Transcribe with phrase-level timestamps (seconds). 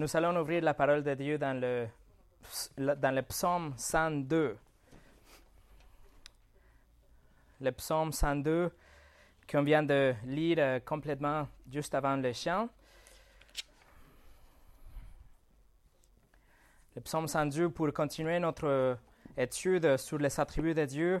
[0.00, 1.86] Nous allons ouvrir la parole de Dieu dans le,
[2.78, 4.56] dans le psaume 102.
[7.60, 8.72] Le psaume 102
[9.46, 12.70] qu'on vient de lire euh, complètement juste avant le chant.
[16.96, 18.96] Le psaume 102 pour continuer notre
[19.36, 21.20] étude sur les attributs de Dieu.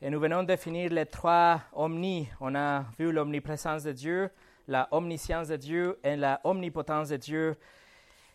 [0.00, 2.28] Et nous venons de finir les trois omnis.
[2.38, 4.30] On a vu l'omniprésence de Dieu,
[4.68, 7.56] la omniscience de Dieu et la omnipotence de Dieu.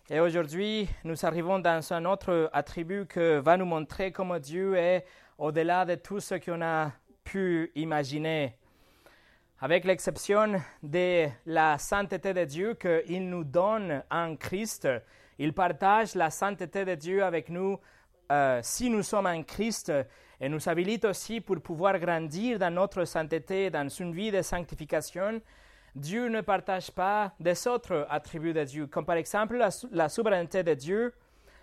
[0.10, 5.06] Et aujourd'hui, nous arrivons dans un autre attribut que va nous montrer comment Dieu est
[5.38, 6.92] au-delà de tout ce qu'on a
[7.24, 8.58] pu imaginer.
[9.62, 14.90] Avec l'exception de la sainteté de Dieu qu'il nous donne en Christ,
[15.40, 17.80] il partage la sainteté de Dieu avec nous
[18.30, 19.90] euh, si nous sommes en Christ
[20.42, 25.42] et nous habilite aussi pour pouvoir grandir dans notre sainteté, dans une vie de sanctification.
[25.96, 29.58] Dieu ne partage pas des autres attributs de Dieu, comme par exemple
[29.92, 31.14] la, souveraineté de Dieu,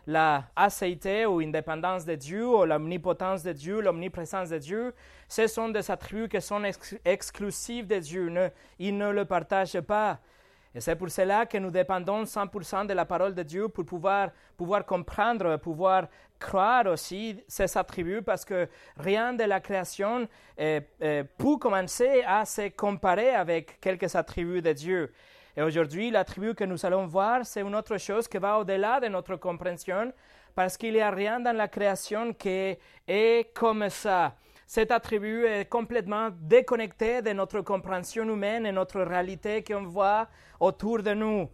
[0.07, 4.95] la acéité ou indépendance de Dieu, ou l'omnipotence de Dieu, l'omniprésence de Dieu.
[5.29, 6.63] Ce sont des attributs qui sont
[7.05, 8.29] exclusifs de Dieu.
[8.29, 10.21] Ne, il ne le partage pas.
[10.75, 14.31] Et c'est pour cela que nous dépendons 100% de la parole de Dieu pour pouvoir,
[14.57, 16.07] pouvoir comprendre, pouvoir
[16.39, 23.31] croire aussi ces attributs, parce que rien de la création peut commencer à se comparer
[23.31, 25.13] avec quelques attributs de Dieu.
[25.57, 29.09] Et aujourd'hui, l'attribut que nous allons voir, c'est une autre chose qui va au-delà de
[29.09, 30.13] notre compréhension,
[30.55, 34.37] parce qu'il n'y a rien dans la création qui est comme ça
[34.73, 40.29] cet attribut est complètement déconnecté de notre compréhension humaine et notre réalité qu'on voit
[40.61, 41.51] autour de nous.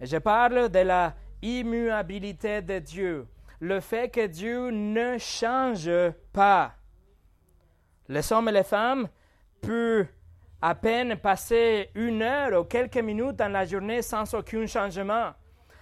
[0.00, 3.28] Je parle de la immuabilité de Dieu,
[3.60, 5.88] le fait que Dieu ne change
[6.32, 6.72] pas.
[8.08, 9.06] Les hommes et les femmes
[9.60, 10.08] peuvent
[10.60, 15.34] à peine passer une heure ou quelques minutes dans la journée sans aucun changement.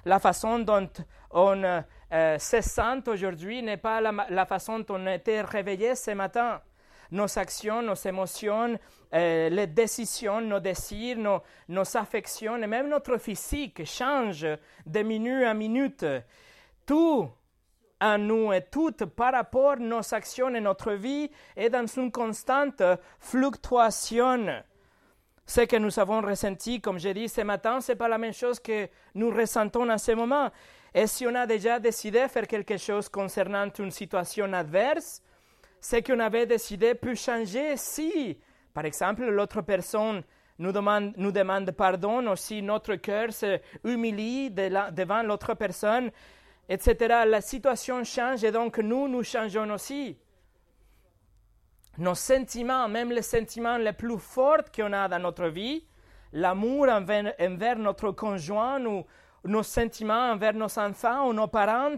[0.04, 0.90] La façon dont
[1.30, 6.10] on euh, se sent aujourd'hui n'est pas la, la, façon dont on été réveillé ce
[6.10, 6.60] matin
[7.10, 8.78] nos actions, nos émotions,
[9.12, 14.46] euh, les décisions, nos désirs, nos, nos, affections et même notre physique change
[14.86, 16.04] de minute à minute.
[16.86, 17.30] Tout
[18.00, 22.10] en nous et tout par rapport à nos actions et notre vie est dans une
[22.10, 22.82] constante
[23.18, 24.62] fluctuation.
[25.46, 28.32] Ce que nous avons ressenti, comme j'ai dit ce matin, ce n'est pas la même
[28.32, 30.50] chose que nous ressentons en ce moment.
[30.94, 35.22] Et si on a déjà décidé de faire quelque chose concernant une situation adverse,
[35.84, 38.38] ce qu'on avait décidé peut changer si,
[38.72, 40.22] par exemple, l'autre personne
[40.58, 46.10] nous demande, pardon, ou si notre cœur se humilie devant l'autre personne,
[46.70, 47.24] etc.
[47.26, 50.16] La situation change et donc nous, nous changeons aussi.
[51.98, 55.84] Nos sentiments, même les sentiments les plus forts qu'on a dans notre vie,
[56.32, 59.04] l'amour envers, envers, notre conjoint ou
[59.44, 61.96] nos sentiments envers nos enfants ou nos parents,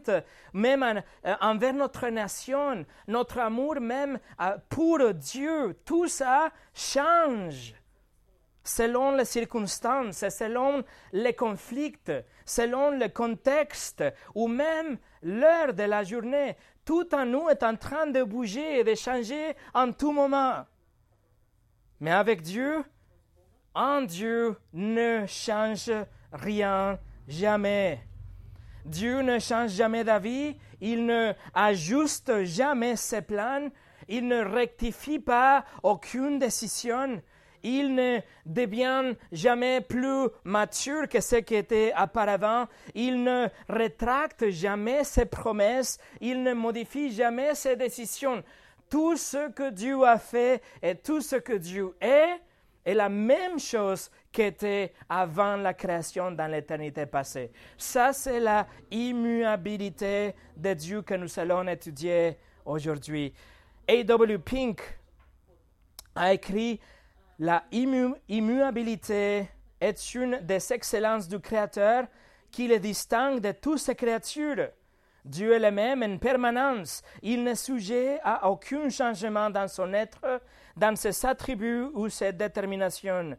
[0.53, 7.75] même euh, envers notre nation, notre amour même euh, pour Dieu, tout ça change
[8.67, 11.95] selon les circonstances, selon les conflits,
[12.45, 14.03] selon le contexte
[14.35, 16.57] ou même l'heure de la journée.
[16.85, 20.65] Tout en nous est en train de bouger et de changer en tout moment.
[22.01, 22.85] Mais avec Dieu,
[23.75, 25.91] en Dieu ne change
[26.33, 28.01] rien Jamais.
[28.85, 33.69] Dieu ne change jamais d'avis, il ne ajuste jamais ses plans,
[34.09, 37.21] il ne rectifie pas aucune décision,
[37.65, 45.03] il ne devient jamais plus mature que ce qui était auparavant, il ne rétracte jamais
[45.03, 48.45] ses promesses, il ne modifie jamais ses décisions.
[48.89, 52.41] Tout ce que Dieu a fait et tout ce que Dieu est
[52.85, 57.51] est la même chose qu'était avant la création dans l'éternité passée.
[57.79, 62.37] Ça, c'est la immuabilité de Dieu que nous allons étudier
[62.67, 63.33] aujourd'hui.
[63.89, 64.39] A.W.
[64.41, 64.83] Pink
[66.15, 66.79] a écrit
[67.39, 69.49] La immuabilité
[69.81, 72.05] est une des excellences du Créateur
[72.51, 74.69] qui le distingue de toutes ses créatures.
[75.25, 77.03] Dieu est le même en permanence.
[77.23, 80.43] Il n'est sujet à aucun changement dans son être,
[80.77, 83.35] dans ses attributs ou ses déterminations.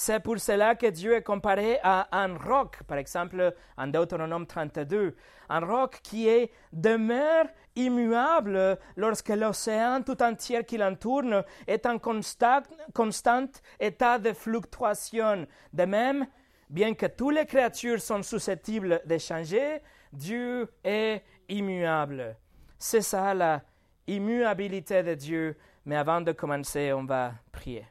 [0.00, 5.16] C'est pour cela que Dieu est comparé à un roc, par exemple en Deutéronome 32,
[5.48, 13.48] un roc qui est demeure immuable lorsque l'océan tout entier qui l'entoure est en constant,
[13.80, 15.48] état de fluctuation.
[15.72, 16.28] De même,
[16.70, 22.36] bien que toutes les créatures sont susceptibles de changer, Dieu est immuable.
[22.78, 23.62] C'est ça la
[24.06, 25.56] immuabilité de Dieu.
[25.86, 27.84] Mais avant de commencer, on va prier.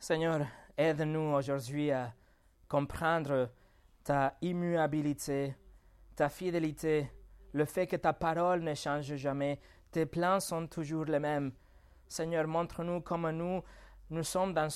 [0.00, 0.46] Seigneur,
[0.76, 2.12] aide-nous aujourd'hui à
[2.68, 3.50] comprendre
[4.04, 5.56] ta immuabilité,
[6.14, 7.10] ta fidélité,
[7.52, 9.58] le fait que ta parole ne change jamais,
[9.90, 11.50] tes plans sont toujours les mêmes.
[12.06, 13.60] Seigneur, montre-nous comment nous,
[14.10, 14.68] nous sommes dans,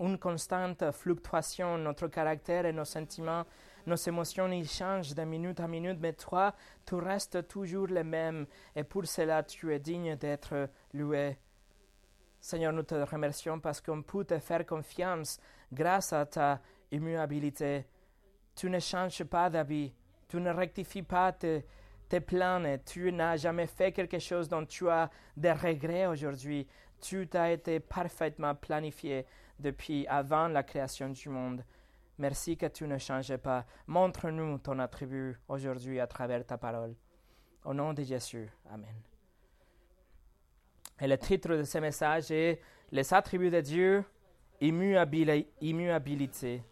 [0.00, 3.44] une constante fluctuation, notre caractère et nos sentiments,
[3.86, 6.54] nos émotions, ils changent de minute à minute, mais toi,
[6.86, 8.46] tu restes toujours le même,
[8.76, 11.38] et pour cela, tu es digne d'être loué.
[12.40, 15.38] Seigneur, nous te remercions parce qu'on peut te faire confiance
[15.72, 17.86] grâce à ta immuabilité.
[18.54, 19.92] Tu ne changes pas d'avis,
[20.28, 21.64] tu ne rectifies pas tes,
[22.08, 26.66] tes plans, tu n'as jamais fait quelque chose dont tu as des regrets aujourd'hui.
[27.00, 29.26] Tu t'as été parfaitement planifié
[29.58, 31.64] depuis avant la création du monde.
[32.18, 33.64] Merci que tu ne changes pas.
[33.86, 36.96] Montre-nous ton attribut aujourd'hui à travers ta parole.
[37.64, 38.50] Au nom de Jésus.
[38.70, 39.17] Amen.
[41.00, 42.60] Et le titre de ce message est
[42.90, 44.04] Les attributs de Dieu,
[44.60, 46.64] immuabilité.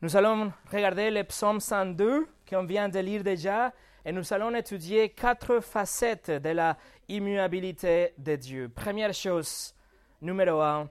[0.00, 3.72] Nous allons regarder le psaume 102 qu'on vient de lire déjà
[4.04, 6.76] et nous allons étudier quatre facettes de la
[7.06, 8.68] immuabilité de Dieu.
[8.68, 9.72] Première chose,
[10.20, 10.90] numéro un,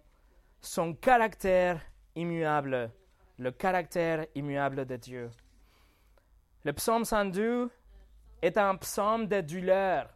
[0.62, 1.82] son caractère
[2.16, 2.90] immuable,
[3.38, 5.30] le caractère immuable de Dieu.
[6.64, 7.70] Le psaume 102
[8.42, 10.08] est un psaume de douleur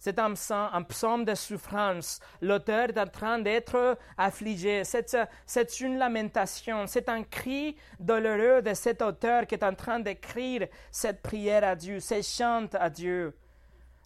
[0.00, 2.20] c'est un psaume, de souffrance.
[2.40, 4.82] L'auteur est en train d'être affligé.
[4.84, 6.86] C'est une lamentation.
[6.86, 11.76] C'est un cri douloureux de cet auteur qui est en train d'écrire cette prière à
[11.76, 13.36] Dieu, ces chants à Dieu.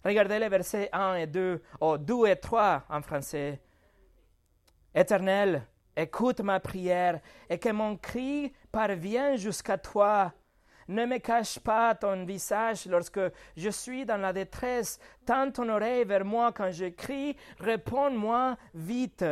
[0.03, 3.61] Regardez les versets 1 et 2, ou 2 et 3 en français.
[4.93, 5.65] Éternel,
[5.95, 10.33] écoute ma prière et que mon cri parvienne jusqu'à toi.
[10.87, 13.19] Ne me cache pas ton visage lorsque
[13.57, 14.99] je suis dans la détresse.
[15.25, 17.35] Tends ton oreille vers moi quand je crie.
[17.59, 19.25] Réponds-moi vite.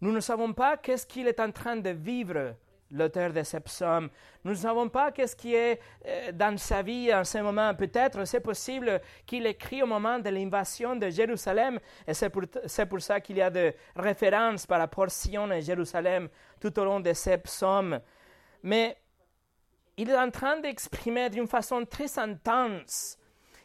[0.00, 2.54] Nous ne savons pas qu'est-ce qu'il est en train de vivre,
[2.92, 4.10] l'auteur de ce psaume.
[4.44, 7.74] Nous ne savons pas qu'est-ce qui est euh, dans sa vie en ce moment.
[7.74, 12.42] Peut-être c'est possible qu'il écrit au moment de l'invasion de Jérusalem, et c'est pour,
[12.88, 16.28] pour, ça qu'il y a des références par rapport à Sion et Jérusalem
[16.60, 17.98] tout au long de ce psaume.
[18.62, 18.96] Mais
[19.96, 23.18] il est en train d'exprimer d'une façon très intense.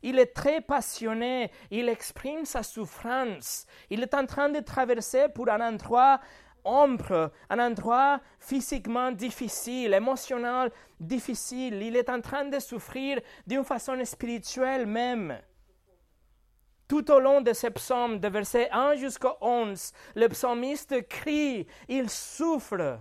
[0.04, 3.66] Il est très passionné, il exprime sa souffrance.
[3.90, 6.20] Il est en train de traverser pour un endroit
[6.64, 11.82] ombre, un endroit physiquement difficile, émotionnel difficile.
[11.82, 15.38] Il est en train de souffrir d'une façon spirituelle même.
[16.88, 22.10] Tout au long de ce psaume, de verset 1 jusqu'au 11, le psalmiste crie, il
[22.10, 23.00] souffre.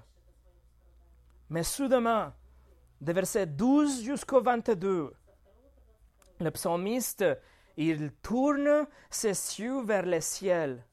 [1.49, 2.31] Mais soudainement,
[3.01, 5.13] de verset 12 jusqu'au 22.
[6.41, 7.25] Le psalmiste,
[7.77, 10.85] il tourne ses yeux vers le ciel.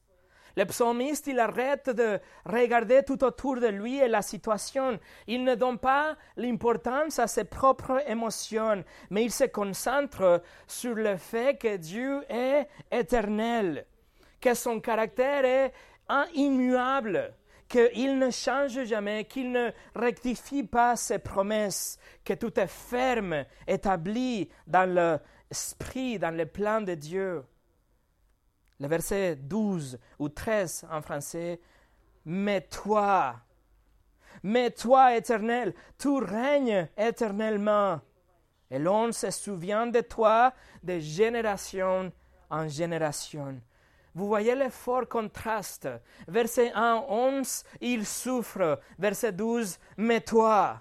[0.56, 4.98] Le psalmiste, il arrête de regarder tout autour de lui et la situation.
[5.28, 11.16] Il ne donne pas l'importance à ses propres émotions, mais il se concentre sur le
[11.16, 13.86] fait que Dieu est éternel,
[14.40, 15.72] que son caractère est
[16.34, 17.32] immuable,
[17.68, 24.48] qu'il ne change jamais, qu'il ne rectifie pas ses promesses, que tout est ferme, établi
[24.66, 27.44] dans l'esprit, dans le plan de Dieu.
[28.80, 31.60] Le verset 12 ou 13 en français,
[32.24, 33.36] mais toi,
[34.42, 38.00] mais toi, éternel, tu règnes éternellement.
[38.70, 40.52] Et l'on se souvient de toi
[40.82, 42.12] de génération
[42.50, 43.60] en génération.
[44.14, 45.88] Vous voyez le fort contraste.
[46.26, 48.80] Verset 1, 11, il souffre.
[48.98, 50.80] Verset 12, mais toi.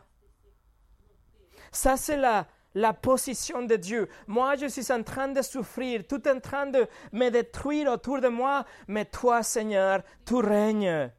[1.71, 4.07] Ça, c'est la, la position de Dieu.
[4.27, 8.27] Moi, je suis en train de souffrir, tout en train de me détruire autour de
[8.27, 11.11] moi, mais toi, Seigneur, tu règnes.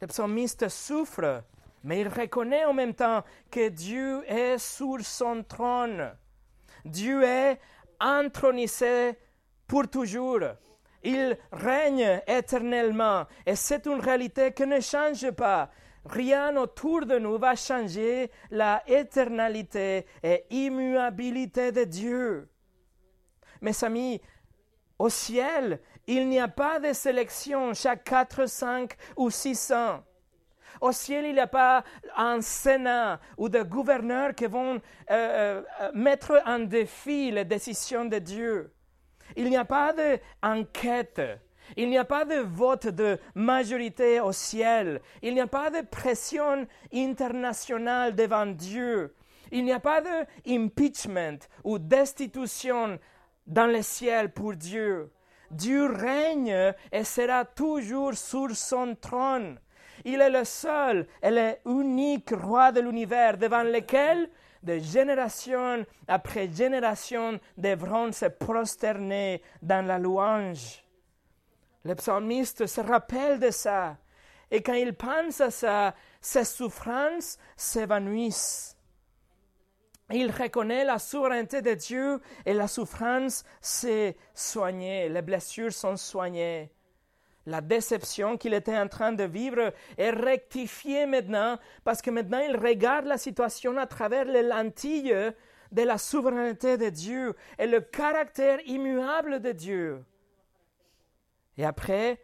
[0.00, 1.42] Le psalmiste souffre,
[1.84, 6.12] mais il reconnaît en même temps que Dieu est sur son trône.
[6.84, 7.60] Dieu est
[7.98, 9.18] intronisé
[9.66, 10.40] pour toujours.
[11.02, 15.70] Il règne éternellement et c'est une réalité qui ne change pas.
[16.04, 22.48] Rien autour de nous va changer la éternalité et immuabilité de Dieu.
[23.60, 24.20] Mes amis,
[24.98, 30.02] au ciel, il n'y a pas de sélection chaque quatre, cinq ou six ans.
[30.80, 31.84] Au ciel, il n'y a pas
[32.16, 34.80] un Sénat ou des gouverneurs qui vont
[35.10, 38.72] euh, euh, mettre en défi les décisions de Dieu.
[39.36, 41.20] Il n'y a pas d'enquête.
[41.76, 45.00] Il n'y a pas de vote de majorité au ciel.
[45.22, 49.14] Il n'y a pas de pression internationale devant Dieu.
[49.52, 52.98] Il n'y a pas d'impeachment ou destitution
[53.46, 55.10] dans le ciel pour Dieu.
[55.50, 59.58] Dieu règne et sera toujours sur son trône.
[60.04, 64.30] Il est le seul et l'unique roi de l'univers devant lequel
[64.62, 70.84] de génération après génération devront se prosterner dans la louange.
[71.84, 73.96] Le psalmiste se rappelle de ça.
[74.50, 78.76] Et quand il pense à ça, ses souffrances s'évanouissent.
[80.12, 86.72] Il reconnaît la souveraineté de Dieu et la souffrance s'est soignée, les blessures sont soignées.
[87.50, 92.56] La déception qu'il était en train de vivre est rectifiée maintenant parce que maintenant il
[92.56, 95.32] regarde la situation à travers les lentilles
[95.72, 100.04] de la souveraineté de Dieu et le caractère immuable de Dieu.
[101.58, 102.22] Et après,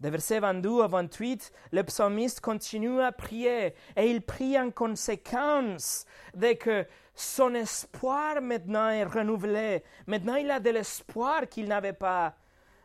[0.00, 6.04] de versets 22 à 28, le psalmiste continue à prier et il prie en conséquence
[6.34, 9.84] dès que son espoir maintenant est renouvelé.
[10.06, 12.36] Maintenant, il a de l'espoir qu'il n'avait pas.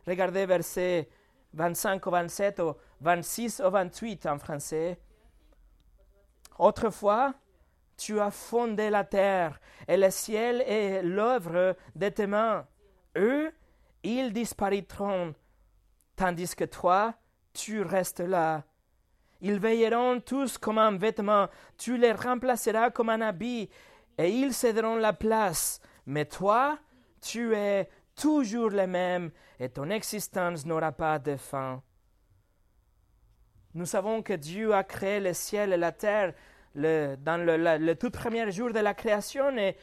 [0.06, 1.10] Regardez versets
[1.54, 4.98] 25 au 27 ou 26 au 28 en français.
[6.58, 7.34] Autrefois,
[7.96, 12.66] tu as fondé la terre et le ciel est l'œuvre de tes mains.
[13.16, 13.52] Eux,
[14.02, 15.34] ils disparaîtront
[16.16, 17.14] tandis que toi,
[17.52, 18.64] tu restes là.
[19.40, 23.68] Ils veilleront tous comme un vêtement, tu les remplaceras comme un habit,
[24.16, 25.80] et ils céderont la place.
[26.06, 26.78] Mais toi,
[27.20, 31.82] tu es toujours le même, et ton existence n'aura pas de fin.
[33.74, 36.34] Nous savons que Dieu a créé le ciel et la terre
[36.74, 39.76] dans le, le, tout premier jour de la création, et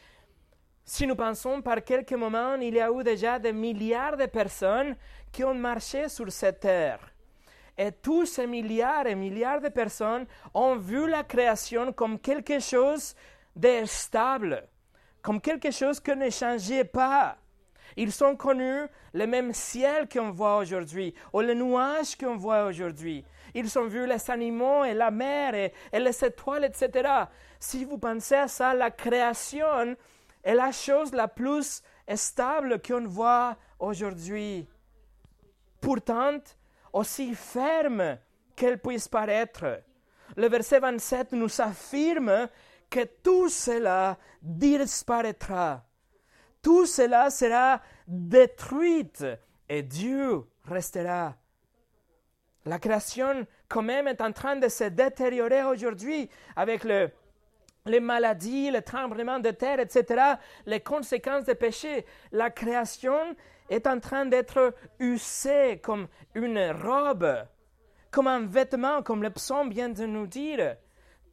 [0.85, 4.95] si nous pensons par quelques moments, il y a eu déjà des milliards de personnes
[5.31, 6.99] qui ont marché sur cette terre.
[7.77, 13.15] Et tous ces milliards et milliards de personnes ont vu la création comme quelque chose
[13.55, 14.67] de stable,
[15.21, 17.37] comme quelque chose qui ne changeait pas.
[17.97, 18.81] Ils ont connu
[19.13, 23.25] le même ciel qu'on voit aujourd'hui, ou le nuage qu'on voit aujourd'hui.
[23.53, 27.09] Ils ont vu les animaux et la mer et, et les étoiles, etc.
[27.59, 29.95] Si vous pensez à ça, la création
[30.43, 31.81] est la chose la plus
[32.15, 34.67] stable qu'on voit aujourd'hui
[35.79, 36.39] pourtant
[36.93, 38.17] aussi ferme
[38.55, 39.81] qu'elle puisse paraître.
[40.35, 42.49] Le verset 27 nous affirme
[42.89, 45.83] que tout cela disparaîtra.
[46.61, 49.11] Tout cela sera détruit
[49.69, 51.35] et Dieu restera.
[52.65, 57.09] La création quand même est en train de se détériorer aujourd'hui avec le,
[57.85, 60.35] les maladies, le tremblement de terre, etc.,
[60.65, 62.05] les conséquences des péchés.
[62.31, 63.35] La création
[63.69, 67.45] est en train d'être usé comme une robe,
[68.11, 70.75] comme un vêtement, comme le psaume vient de nous dire.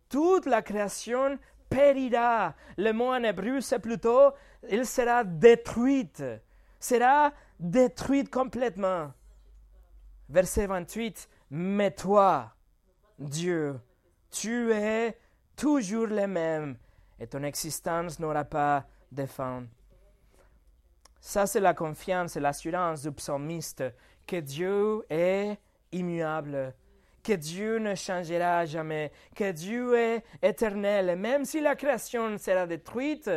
[0.08, 2.54] Toute la création périra.
[2.76, 4.32] Le mot en hébreu, c'est plutôt,
[4.70, 6.22] il sera détruite,
[6.80, 9.12] sera détruite complètement.
[10.28, 12.52] Verset 28, mais toi,
[13.18, 13.78] Dieu,
[14.30, 15.16] tu es
[15.56, 16.76] toujours le même
[17.18, 19.64] et ton existence n'aura pas de fin.
[21.20, 23.84] Ça, c'est la confiance et l'assurance du psalmiste
[24.26, 25.58] que Dieu est
[25.92, 26.74] immuable,
[27.22, 31.18] que Dieu ne changera jamais, que Dieu est éternel.
[31.18, 33.30] même si la création sera détruite,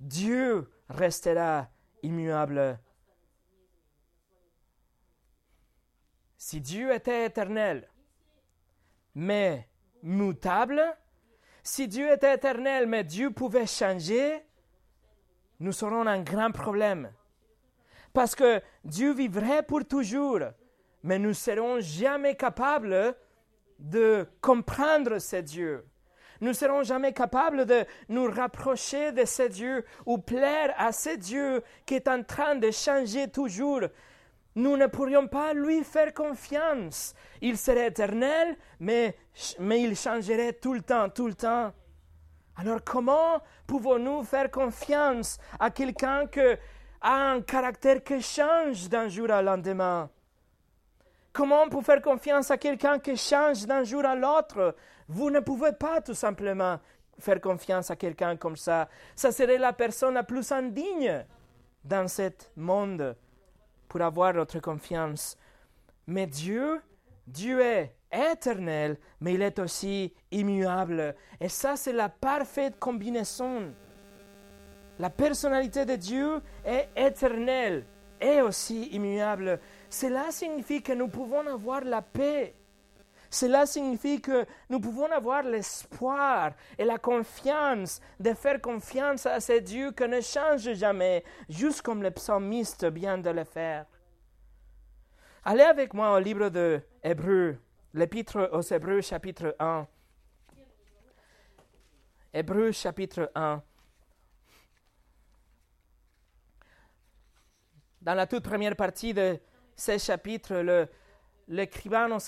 [0.00, 1.68] Dieu restera
[2.02, 2.80] immuable.
[6.38, 7.86] Si Dieu était éternel,
[9.14, 9.68] mais
[10.02, 10.82] mutable,
[11.62, 14.42] si Dieu était éternel, mais Dieu pouvait changer,
[15.58, 17.12] nous aurons un grand problème.
[18.14, 20.40] Parce que Dieu vivrait pour toujours,
[21.02, 23.14] mais nous ne serons jamais capables
[23.78, 25.86] de comprendre ce Dieu.
[26.40, 31.62] Nous serons jamais capables de nous rapprocher de ce Dieu ou plaire à ce Dieu
[31.84, 33.82] qui est en train de changer toujours.
[34.56, 37.14] Nous ne pourrions pas lui faire confiance.
[37.40, 39.16] Il serait éternel, mais,
[39.60, 41.72] il changerait tout le temps, tout le temps.
[42.56, 46.58] Alors comment pouvons-nous faire confiance à quelqu'un que
[47.00, 50.10] a un caractère qui change d'un jour à lendemain?
[51.32, 54.74] Comment on peut faire confiance à quelqu'un qui change d'un jour à l'autre?
[55.10, 56.78] Vous ne pouvez pas tout simplement
[57.18, 58.88] faire confiance à quelqu'un comme ça.
[59.14, 61.24] Ça serait la personne la plus indigne
[61.84, 63.14] dans ce monde
[63.88, 65.36] pour avoir notre confiance.
[66.06, 66.80] Mais Dieu,
[67.26, 71.14] Dieu est éternel, mais il est aussi immuable.
[71.40, 73.74] Et ça, c'est la parfaite combinaison
[75.00, 77.86] la personnalité de Dieu est éternelle
[78.20, 79.58] et aussi immuable.
[79.88, 82.54] Cela signifie que nous pouvons avoir la paix.
[83.30, 89.60] Cela signifie que nous pouvons avoir l'espoir et la confiance de faire confiance à ce
[89.60, 93.86] Dieu qui ne change jamais, juste comme le psalmiste vient de le faire.
[95.44, 97.56] Allez avec moi au livre de Hébreux,
[97.94, 99.86] l'épître aux Hébreux chapitre 1.
[102.34, 103.62] Hébreux chapitre 1.
[108.02, 109.38] Dans la toute première partie de
[109.76, 110.88] ce chapitre, le,
[111.50, 112.18] l'écrivain aux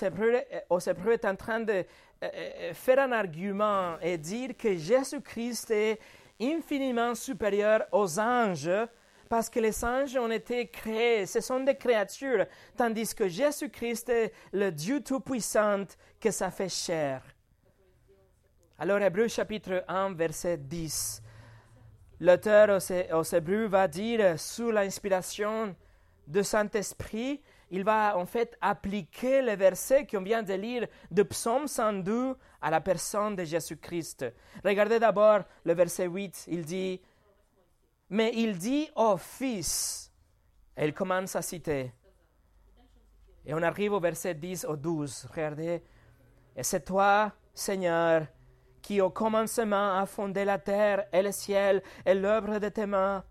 [0.81, 1.85] Hébreux, est en train de euh,
[2.23, 5.99] euh, faire un argument et dire que Jésus-Christ est
[6.41, 8.71] infiniment supérieur aux anges
[9.29, 12.45] parce que les anges ont été créés, ce sont des créatures,
[12.76, 15.85] tandis que Jésus-Christ est le Dieu Tout-Puissant
[16.21, 17.23] que ça fait chair.
[18.79, 21.23] Alors, Hébreu chapitre 1, verset 10.
[22.21, 22.79] L'auteur
[23.14, 25.75] aux Hébreux va dire, sous l'inspiration
[26.26, 27.41] de Saint-Esprit,
[27.73, 32.71] il va en fait appliquer les versets qu'on vient de lire de Psaume 102 à
[32.71, 34.26] la personne de Jésus-Christ.
[34.62, 37.00] Regardez d'abord le verset 8, il dit,
[38.11, 40.12] mais il dit au Fils,
[40.76, 41.95] et il commence à citer.
[43.47, 45.83] Et on arrive au verset 10 au 12, regardez,
[46.55, 48.26] et c'est toi, Seigneur,
[48.83, 53.25] qui au commencement a fondé la terre et le ciel et l'œuvre de tes mains.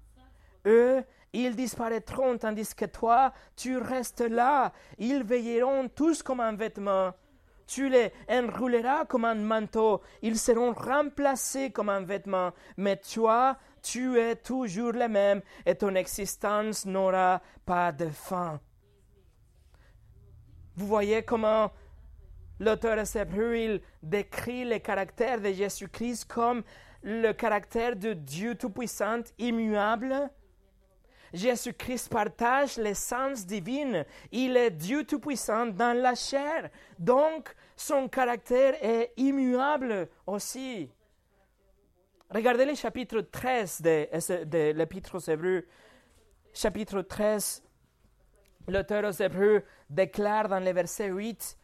[0.66, 4.74] Eux, ils disparaîtront tandis que toi, tu restes là.
[4.98, 7.14] Ils veilleront tous comme un vêtement.
[7.68, 10.02] Tu les enrouleras comme un manteau.
[10.22, 12.52] Ils seront remplacés comme un vêtement.
[12.76, 18.60] Mais toi, tu es toujours le même et ton existence n'aura pas de fin.
[20.76, 21.72] Vous voyez comment
[22.60, 26.64] l'auteur de Hébreux, il décrit le caractère de Jésus-Christ comme
[27.04, 30.30] le caractère de Dieu Tout-Puissant, immuable,
[31.34, 34.06] Jésus-Christ partage l'essence divine.
[34.32, 36.70] Il est Dieu Tout-Puissant dans la chair.
[37.00, 40.90] Donc, son caractère est immuable aussi.
[42.30, 45.66] Regardez le chapitre 13 de, l'Épître aux Hébreux.
[46.54, 47.64] Chapitre 13,
[48.68, 51.58] l'auteur aux Hébreux déclare dans le verset 8,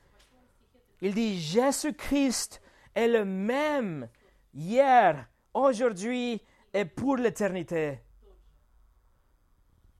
[1.02, 2.62] il dit, Jésus-Christ
[2.96, 4.10] est le même
[4.54, 6.42] hier, aujourd'hui
[6.74, 8.00] et pour l'éternité.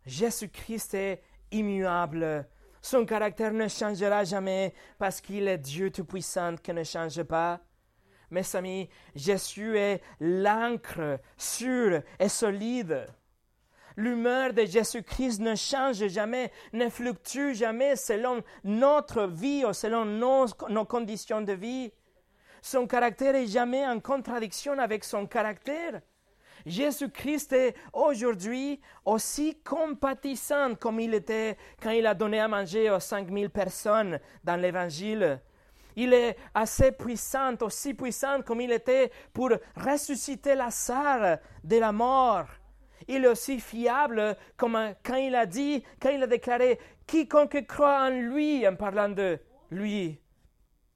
[0.08, 2.48] Jésus-Christ est immuable.
[2.82, 7.60] Son caractère ne changera jamais parce qu'il est Dieu Tout-Puissant qui ne change pas.
[8.32, 13.06] Mes amis, Jésus est l'ancre sûre et solide.
[13.98, 20.46] L'humeur de Jésus-Christ ne change jamais, ne fluctue jamais selon notre vie ou selon nos,
[20.70, 21.92] nos conditions de vie.
[22.62, 26.02] Son caractère est jamais en contradiction avec son caractère.
[26.68, 33.00] Jésus-Christ est aujourd'hui aussi compatissant comme il était quand il a donné à manger aux
[33.00, 35.40] 5000 personnes dans l'Évangile.
[35.96, 42.48] Il est assez puissant, aussi puissant comme il était pour ressusciter Lazare de la mort.
[43.08, 48.02] Il est aussi fiable comme quand il a dit, quand il a déclaré, quiconque croit
[48.02, 49.40] en lui, en parlant de
[49.72, 50.20] lui,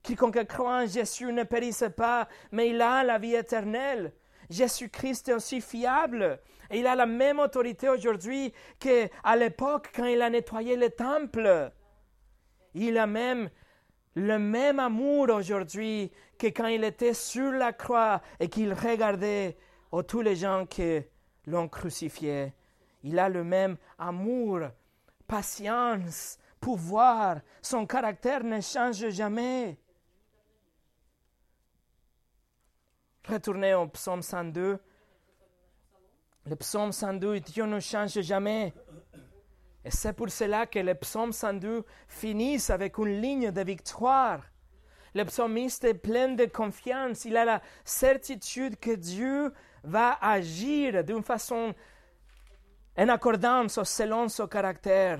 [0.04, 4.12] quiconque croit en Jésus ne périsse pas, mais il a la vie éternelle.
[4.52, 6.40] Jésus-Christ est aussi fiable.
[6.70, 11.72] Et il a la même autorité aujourd'hui qu'à l'époque quand il a nettoyé le temple.
[12.74, 13.50] Il a même
[14.16, 19.58] le même amour aujourd'hui que quand il était sur la croix et qu'il regardait
[20.08, 21.02] tous les gens qui
[21.46, 22.54] l'ont crucifié.
[23.04, 24.62] Il a le même amour,
[25.28, 27.40] patience, pouvoir.
[27.62, 29.78] Son caractère ne change jamais.
[33.28, 34.80] Retournez au psaume 102.
[36.48, 38.74] Le psaume 102, Dieu ne change jamais.
[39.86, 44.42] Et c'est pour cela que le psaume 102 finit avec une ligne de victoire.
[45.14, 47.26] Le psalmiste est plein de confiance.
[47.26, 49.52] Il a la certitude que Dieu
[49.84, 51.74] va agir d'une façon
[52.98, 55.20] en accordance selon son caractère.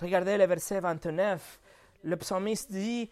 [0.00, 1.60] Regardez le verset 29.
[2.04, 3.10] Le psalmiste dit,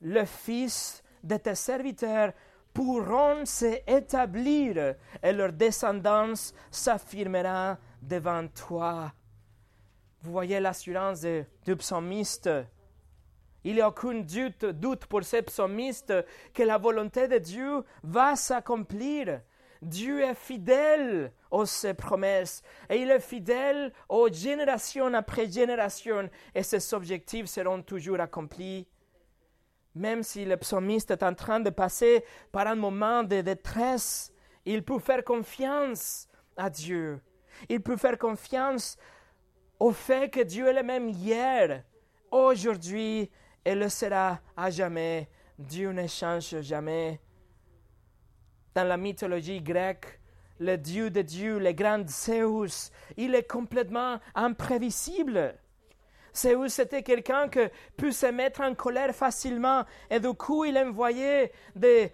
[0.00, 2.32] le Fils de tes serviteurs
[2.74, 9.12] pourront s'établir et leur descendance s'affirmera devant toi.
[10.20, 12.50] Vous voyez l'assurance du psalmiste.
[13.62, 16.12] Il n'y a aucun doute, doute pour ce psalmiste
[16.52, 19.40] que la volonté de Dieu va s'accomplir.
[19.80, 26.62] Dieu est fidèle aux ses promesses et il est fidèle aux générations après génération et
[26.62, 28.88] ses objectifs seront toujours accomplis
[29.94, 34.32] même si le psalmiste est en train de passer par un moment de détresse,
[34.64, 37.20] il peut faire confiance à Dieu.
[37.68, 38.96] Il peut faire confiance
[39.78, 41.84] au fait que Dieu est le même hier,
[42.30, 43.30] aujourd'hui
[43.64, 45.28] et le sera à jamais.
[45.58, 47.20] Dieu ne change jamais.
[48.74, 50.20] Dans la mythologie grecque,
[50.58, 55.56] le Dieu de Dieu, le grand Zeus, il est complètement imprévisible.
[56.34, 57.60] Saül, c'était quelqu'un qui
[57.96, 59.84] peut se mettre en colère facilement.
[60.10, 62.12] Et du coup, il envoyait des,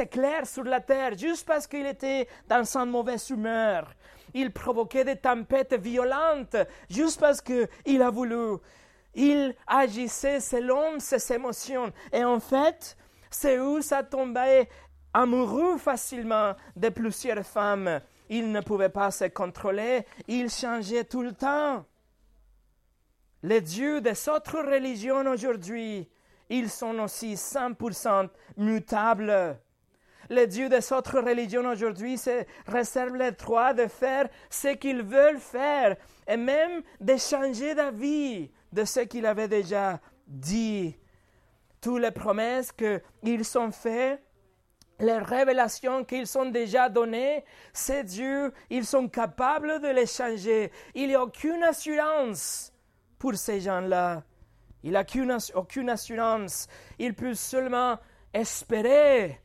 [0.00, 3.92] éclairs sur la terre juste parce qu'il était dans une mauvaise humeur.
[4.32, 6.56] Il provoquait des tempêtes violentes
[6.88, 8.56] juste parce qu'il a voulu.
[9.14, 11.92] Il agissait selon ses émotions.
[12.12, 12.96] Et en fait,
[13.30, 14.68] Saül s'est tombé
[15.12, 18.00] amoureux facilement de plusieurs femmes.
[18.30, 20.06] Il ne pouvait pas se contrôler.
[20.28, 21.84] Il changeait tout le temps.
[23.42, 26.08] Les dieux des autres religions aujourd'hui,
[26.50, 29.58] ils sont aussi 100% mutables.
[30.28, 35.40] Les dieux des autres religions aujourd'hui se réservent le droit de faire ce qu'ils veulent
[35.40, 35.96] faire
[36.28, 40.96] et même de changer d'avis de ce qu'ils avaient déjà dit.
[41.80, 44.22] Toutes les promesses qu'ils ont faites,
[45.00, 50.70] les révélations qu'ils ont déjà données, ces dieux, ils sont capables de les changer.
[50.94, 52.69] Il n'y a aucune assurance
[53.20, 54.24] pour ces gens-là.
[54.82, 55.04] Il n'a
[55.54, 56.66] aucune assurance.
[56.98, 57.98] Il peut seulement
[58.32, 59.38] espérer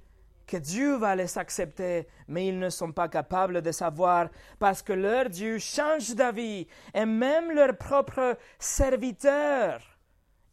[0.47, 4.93] que Dieu va les accepter, mais ils ne sont pas capables de savoir parce que
[4.93, 9.81] leur Dieu change d'avis et même leurs propres serviteurs,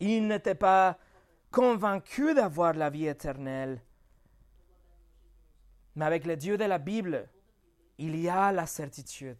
[0.00, 0.98] ils n'étaient pas
[1.50, 3.80] convaincus d'avoir la vie éternelle.
[5.94, 7.28] Mais avec le Dieu de la Bible,
[7.98, 9.36] il y a la certitude.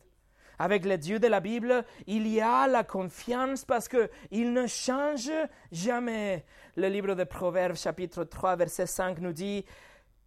[0.58, 5.30] Avec le Dieu de la Bible, il y a la confiance parce qu'il ne change
[5.70, 6.44] jamais.
[6.76, 9.64] Le livre de Proverbes chapitre 3 verset 5 nous dit,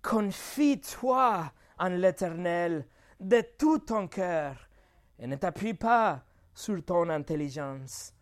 [0.02, 2.86] Confie-toi en l'Éternel
[3.20, 4.70] de tout ton cœur
[5.20, 8.14] et ne t'appuie pas sur ton intelligence.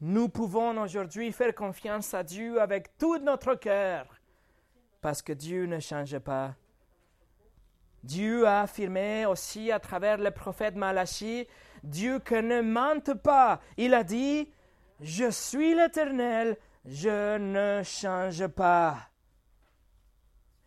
[0.00, 4.06] Nous pouvons aujourd'hui faire confiance à Dieu avec tout notre cœur
[5.00, 6.54] parce que Dieu ne change pas.
[8.02, 11.46] Dieu a affirmé aussi à travers le prophète Malachi,
[11.84, 13.60] Dieu que ne mente pas.
[13.76, 14.48] Il a dit,
[15.00, 18.96] je suis l'Éternel, je ne change pas.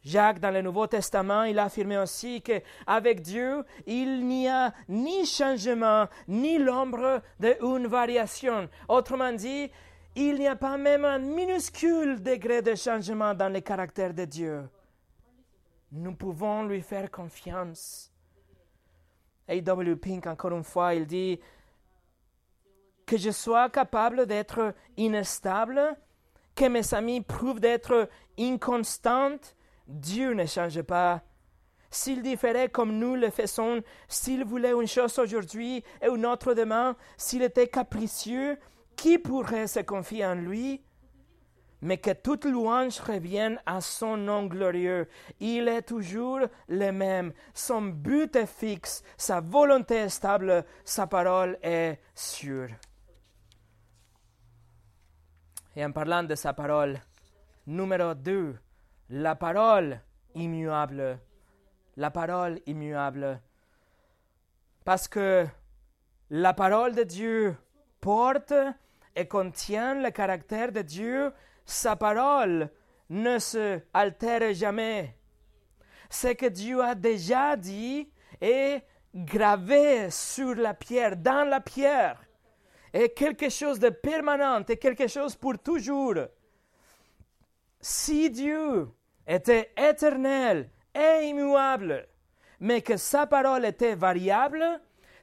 [0.03, 5.25] Jacques, dans le Nouveau Testament, il a affirmé aussi qu'avec Dieu, il n'y a ni
[5.25, 8.69] changement, ni l'ombre d'une variation.
[8.87, 9.69] Autrement dit,
[10.15, 14.69] il n'y a pas même un minuscule degré de changement dans le caractère de Dieu
[15.95, 18.11] nous pouvons lui faire confiance.
[19.47, 19.95] A.W.
[19.95, 21.39] Pink, encore une fois, il dit
[23.05, 25.95] que je sois capable d'être inestable,
[26.53, 29.55] que mes amis prouvent d'être inconstantes,
[29.87, 31.21] Dieu ne change pas.
[31.91, 36.97] S'il différait comme nous le faisons, s'il voulait une chose aujourd'hui et une autre demain,
[37.15, 38.57] s'il était capricieux,
[38.97, 40.81] qui pourrait se confier en lui?
[41.85, 45.07] Mais que toute louange revienne à son nom glorieux.
[45.39, 47.31] Il est toujours le même.
[47.53, 52.69] Son but est fixe, sa volonté est stable, sa parole est sûre.
[55.75, 56.99] Et en parlant de sa parole,
[57.67, 58.55] numéro 2,
[59.11, 60.01] la parole
[60.33, 61.19] immuable.
[61.97, 63.39] La parole immuable.
[64.83, 65.45] Parce que
[66.31, 67.55] la parole de Dieu
[68.01, 68.55] porte
[69.15, 71.31] et contient le caractère de Dieu
[71.65, 72.69] sa parole
[73.09, 75.15] ne se altère jamais.
[76.09, 78.09] Ce que Dieu a déjà dit
[78.41, 82.21] est gravé sur la pierre, dans la pierre,
[82.93, 86.15] est quelque chose de permanent, et quelque chose pour toujours.
[87.81, 88.87] Si Dieu
[89.27, 92.07] était éternel et immuable,
[92.59, 94.63] mais que sa parole était variable,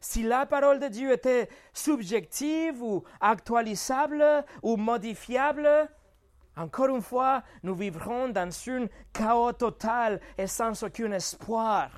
[0.01, 5.89] si la parole de Dieu était subjective ou actualisable ou modifiable,
[6.57, 11.91] encore une fois, nous vivrons dans un chaos total et sans aucun espoir.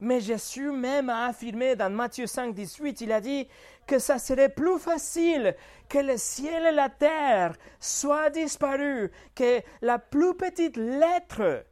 [0.00, 3.48] Mais Jésus même a affirmé dans Matthieu 5, 18, il a dit
[3.86, 5.56] que ça serait plus facile
[5.88, 11.64] que le ciel et la terre soient disparus, que la plus petite lettre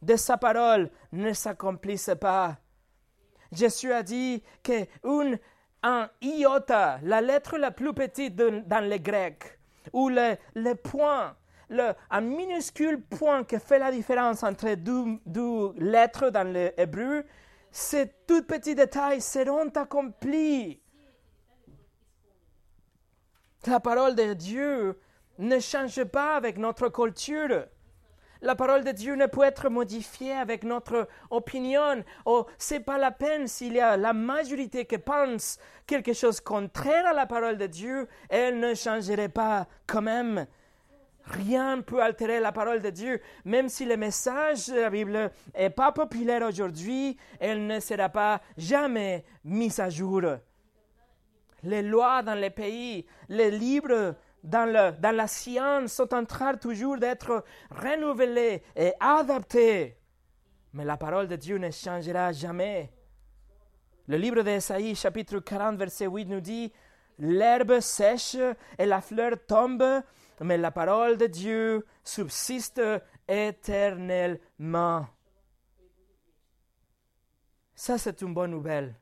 [0.00, 2.56] de sa parole ne s'accomplisse pas.
[3.52, 4.86] Jésus a dit que
[5.82, 9.55] un iota, la lettre la plus petite dans le grec,
[9.92, 11.36] ou le, le point,
[11.68, 17.24] le, un minuscule point qui fait la différence entre deux, deux lettres dans l'hébreu,
[17.70, 20.80] ces tout petits détails seront accomplis.
[23.66, 24.98] La parole de Dieu
[25.38, 27.66] ne change pas avec notre culture.
[28.46, 32.04] La parole de Dieu ne peut être modifiée avec notre opinion.
[32.26, 37.08] Oh, c'est pas la peine s'il y a la majorité qui pense quelque chose contraire
[37.08, 40.46] à la parole de Dieu, elle ne changerait pas quand même.
[41.24, 43.20] Rien ne peut altérer la parole de Dieu.
[43.44, 48.40] Même si le message de la Bible n'est pas populaire aujourd'hui, elle ne sera pas
[48.56, 50.22] jamais mise à jour.
[51.64, 54.14] les lois dans les pays, les livres
[54.46, 59.98] dans, la science sont en train toujours d'être renouvelés et adaptés.
[60.72, 62.92] Mais la parole de Dieu ne changera jamais.
[64.06, 66.72] Le livre d'Esaïe, chapitre 40, verset 8, nous dit
[67.18, 68.36] L'herbe sèche
[68.78, 69.84] et la fleur tombe,
[70.40, 72.80] mais la parole de Dieu subsiste
[73.26, 75.06] éternellement.
[77.74, 78.94] Ça, c'est une bonne nouvelle.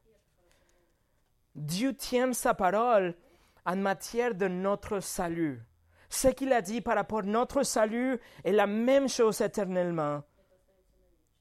[1.54, 3.14] Dieu tient sa parole
[3.64, 5.62] en matière de notre salut.
[6.08, 10.22] Ce qu'il a dit par rapport à notre salut est la même chose éternellement.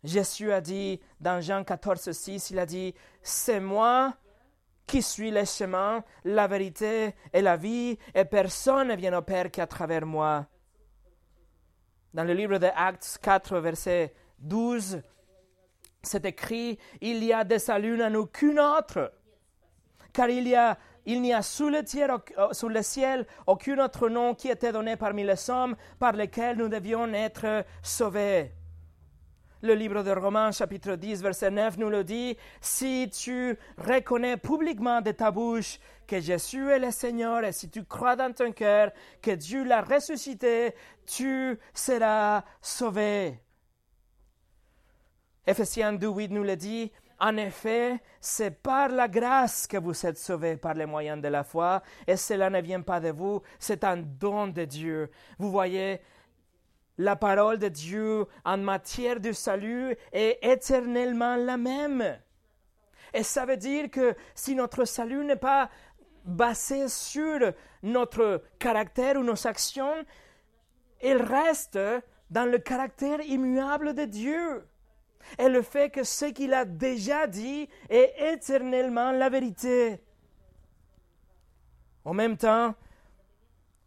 [0.04, 4.14] Jésus a dit dans Jean 14, 6, il a dit, c'est moi
[4.86, 9.50] qui suis le chemin, la vérité et la vie, et personne ne vient au Père
[9.50, 10.46] qu'à travers moi.
[12.14, 15.02] Dans le livre de Actes 4, verset 12,
[16.02, 19.14] c'est écrit, il y a des saluts en aucun autre,
[20.12, 24.34] car il y a il n'y a sous le, euh, sous ciel aucun autre nom
[24.34, 28.52] qui était donné parmi les hommes par lesquels nous devions être sauvés.
[29.62, 35.00] Le livre de Romains chapitre 10 verset 9 nous le dit, si tu reconnais publiquement
[35.00, 38.92] de ta bouche que Jésus est le Seigneur et si tu crois dans ton cœur
[39.22, 40.74] que Dieu l'a ressuscité,
[41.06, 43.39] tu seras sauvé.
[45.46, 46.92] Ephésiens 2, 8 nous le dit,
[47.26, 51.46] en effet, c'est par la grâce que vous êtes sauvés par les moyens de la
[51.46, 55.10] foi, et cela ne vient pas de vous, c'est un don de Dieu.
[55.40, 56.02] Vous voyez,
[56.98, 62.20] la parole de Dieu en matière de salut est éternellement la même.
[63.14, 65.70] Et ça veut dire que si notre salut n'est pas
[66.26, 69.96] basé sur notre caractère ou nos actions,
[71.02, 71.80] il reste
[72.30, 74.68] dans le caractère immuable de Dieu.
[75.38, 80.00] Et le fait que ce qu'il a déjà dit est éternellement la vérité.
[82.06, 82.76] En même temps,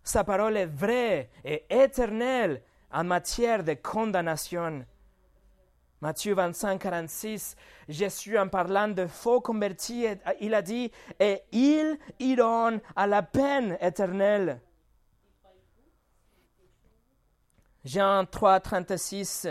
[0.03, 4.87] sa parole est vraie et éternelle en matière de condamnation.
[6.01, 7.57] Matthieu 25, 46,
[7.89, 10.07] Jésus en parlant de faux convertis,
[10.41, 14.61] il a dit, et ils iront à la peine éternelle.
[17.85, 19.49] Jean 3, 36,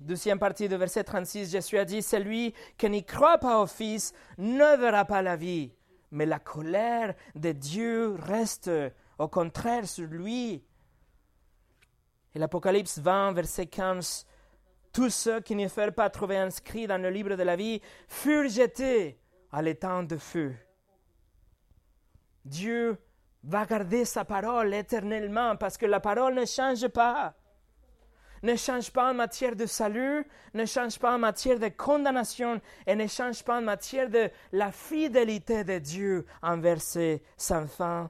[0.00, 4.12] deuxième partie de verset 36, Jésus a dit, celui qui n'y croit pas au Fils
[4.38, 5.72] ne verra pas la vie,
[6.10, 8.70] mais la colère de Dieu reste
[9.18, 10.64] au contraire sur lui.
[12.34, 14.26] Et l'Apocalypse 20, verset 15,
[14.92, 18.48] tous ceux qui ne furent pas trouvés inscrits dans le livre de la vie furent
[18.48, 19.18] jetés
[19.52, 20.54] à l'étang de feu.
[22.44, 22.98] Dieu
[23.42, 27.34] va garder sa parole éternellement parce que la parole ne change pas.
[28.42, 32.94] Ne change pas en matière de salut, ne change pas en matière de condamnation et
[32.94, 38.08] ne change pas en matière de la fidélité de Dieu envers ses enfants.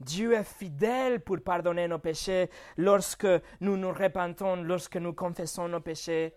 [0.00, 3.26] Dieu est fidèle pour pardonner nos péchés lorsque
[3.60, 6.34] nous nous repentons, lorsque nous confessons nos péchés.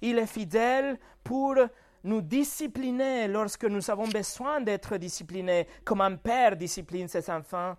[0.00, 1.56] Il est fidèle pour
[2.04, 7.76] nous discipliner lorsque nous avons besoin d'être disciplinés, comme un père discipline ses enfants.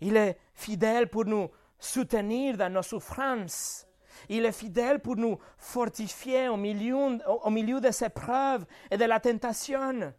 [0.00, 1.48] Il est fidèle pour nous
[1.78, 3.86] soutenir dans nos souffrances.
[4.28, 9.04] Il est fidèle pour nous fortifier au milieu, au milieu de ses preuves et de
[9.04, 10.12] la tentation.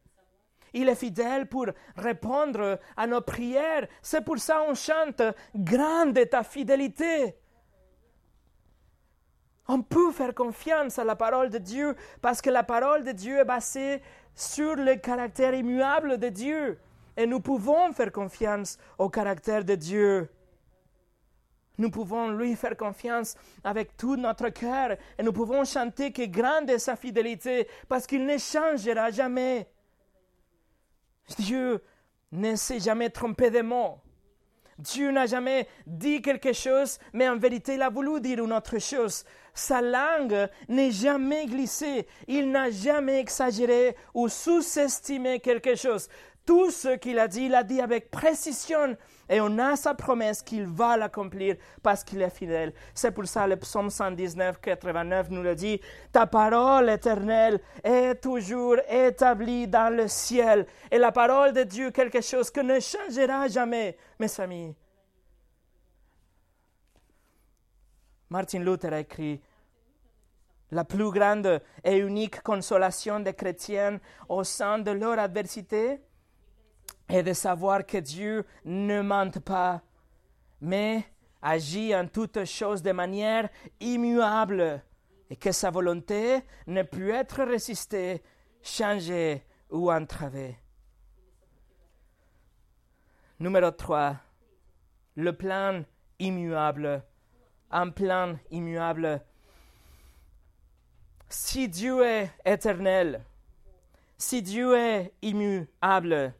[0.74, 3.88] Il est fidèle pour répondre à nos prières.
[4.02, 5.22] C'est pour ça qu'on chante
[5.56, 7.38] Grande ta fidélité.
[9.68, 13.39] On peut faire confiance à la parole de Dieu parce que la parole de Dieu
[13.39, 14.02] est basée
[14.36, 16.78] sur le caractère immuable de Dieu.
[17.18, 20.30] Et nous pouvons faire confiance au caractère de Dieu.
[21.78, 26.70] Nous pouvons lui faire confiance avec tout notre cœur et nous pouvons chanter que grande
[26.70, 29.68] est sa fidélité parce qu'il ne changera jamais.
[31.38, 31.82] Dieu
[32.32, 34.00] ne s'est jamais trompé de mots.
[34.78, 38.78] Dieu n'a jamais dit quelque chose, mais en vérité, il a voulu dire une autre
[38.78, 39.24] chose.
[39.54, 42.08] Sa langue n'est jamais glissée.
[42.28, 46.10] Il n'a jamais exagéré ou sous-estimé quelque chose.
[46.46, 48.98] Tout ce qu'il a dit, il a dit avec précision.
[49.30, 52.74] Et on a sa promesse qu'il va l'accomplir parce qu'il est fidèle.
[52.94, 55.80] C'est pour ça le psaume 119, 89 nous le dit.
[56.12, 60.68] Ta parole éternelle est toujours établie dans le ciel.
[60.92, 64.76] Et la parole de Dieu, quelque chose que ne changera jamais, mes amis.
[68.30, 69.42] Martin Luther a écrit
[70.72, 76.02] la plus grande et unique consolation des chrétiens au sein de leur adversité
[77.10, 79.82] et de savoir que Dieu ne ment pas,
[80.62, 81.04] mais
[81.41, 84.82] agit en toutes choses de manière immuable
[85.30, 88.24] et que sa volonté ne peut être résistée,
[88.62, 90.58] changée ou entravée.
[93.39, 94.15] Numéro 3.
[95.15, 95.84] Le plan
[96.20, 97.04] immuable.
[97.70, 99.22] Un plan immuable.
[101.28, 103.24] Si Dieu est éternel,
[104.18, 106.34] si Dieu est immuable,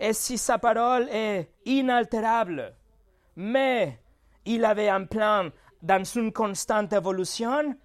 [0.00, 2.74] et si sa parole est inaltérable,
[3.36, 3.98] mais
[4.44, 5.48] il avait un plan
[5.82, 7.76] dans une constante évolution,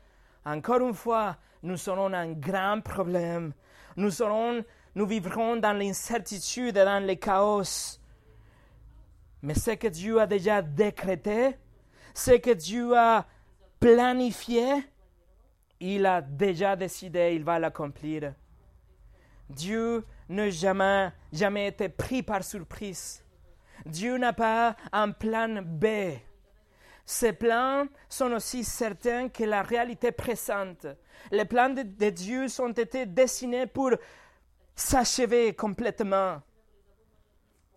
[0.46, 3.54] encore une fois, nous aurons un grand problème.
[3.96, 4.64] Nous, serons,
[4.96, 8.00] nous vivrons dans l'incertitude et dans le chaos.
[9.42, 11.58] Mais ce que Dieu a déjà décrété,
[12.14, 13.26] ce que Dieu a
[13.80, 14.84] planifié,
[15.80, 18.34] il a déjà décidé, il va l'accomplir.
[19.50, 23.24] Dieu n'a jamais, jamais été pris par surprise.
[23.86, 25.86] Dieu n'a pas un plan B.
[27.06, 30.86] Ces plans sont aussi certains que la réalité présente.
[31.32, 33.92] Les plans de, Dieu ont été dessinés pour
[34.76, 36.42] s'achever complètement.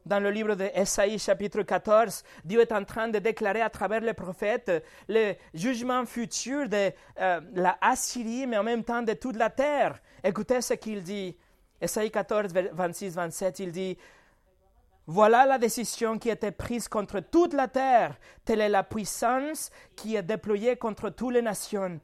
[0.05, 4.01] Dans le livre de Esaïe chapitre 14, Dieu est en train de déclarer à travers
[4.01, 9.37] les prophètes le jugement futur de euh, la Assyrie, mais en même temps de toute
[9.37, 9.99] la terre.
[10.23, 11.37] Écoutez ce qu'il dit.
[11.83, 13.99] Esaïe 14, 26, 27, il dit
[15.07, 18.16] voilà la décision qui été prise contre toute la terre.
[18.45, 22.01] Telle est la puissance qui est déployée contre toutes les nations.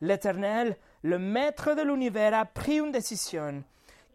[0.00, 3.64] L'Éternel, le Maître de l'univers, a pris une décision.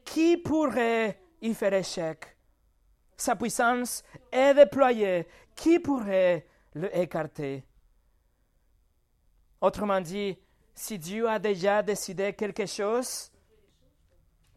[0.05, 2.37] Qui pourrait y faire échec?
[3.17, 5.27] Sa puissance est déployée.
[5.53, 7.65] Qui pourrait le écarter?
[9.59, 10.37] Autrement dit,
[10.73, 13.29] si Dieu a déjà décidé quelque chose,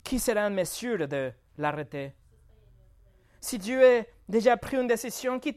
[0.03, 2.13] qui sera en mesure de l'arrêter
[3.43, 5.55] si Dieu a déjà pris une décision, qui,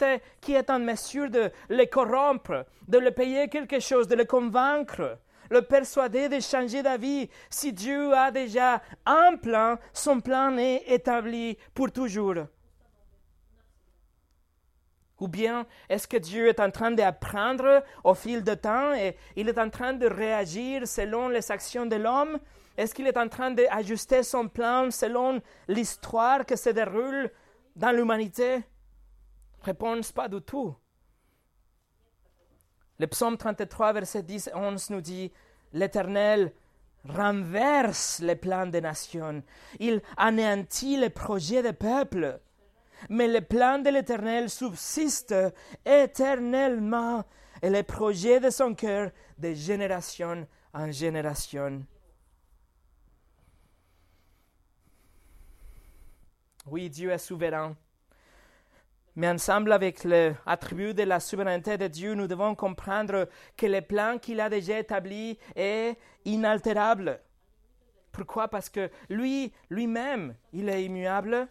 [0.52, 5.20] est en mesure de le corrompre, de le payer quelque chose, de le convaincre,
[5.52, 11.58] le persuader de changer d'avis, si Dieu a déjà un plan, son plan est établi
[11.76, 12.48] pour toujours.
[15.20, 19.48] Ou bien est-ce que Dieu est en train d'apprendre au fil du temps et il
[19.48, 22.40] est en train de réagir selon les actions de l'homme?
[22.78, 27.32] Est-ce qu'il est en train d'ajuster son plan selon l'histoire qui se déroule
[27.76, 28.64] dans l'humanité?
[29.62, 30.76] Réponse pas du tout.
[33.00, 35.32] Le psaume 33, verset 10 et 11 nous dit
[35.74, 36.54] L'Éternel
[37.08, 39.44] renverse les plans des nations,
[39.80, 42.40] il anéantit les projets des peuples.
[43.10, 45.54] Mais les plans de l'Éternel subsistent
[45.86, 47.24] éternellement
[47.62, 51.86] et les projets de son cœur de génération en génération.
[56.66, 57.76] Oui, Dieu est souverain.
[59.16, 64.18] Mais ensemble avec l'attribut de la souveraineté de Dieu, nous devons comprendre que le plan
[64.18, 67.22] qu'il a déjà établi est inaltérable.
[68.12, 68.48] Pourquoi?
[68.48, 71.48] Parce que lui, lui-même, il est immuable.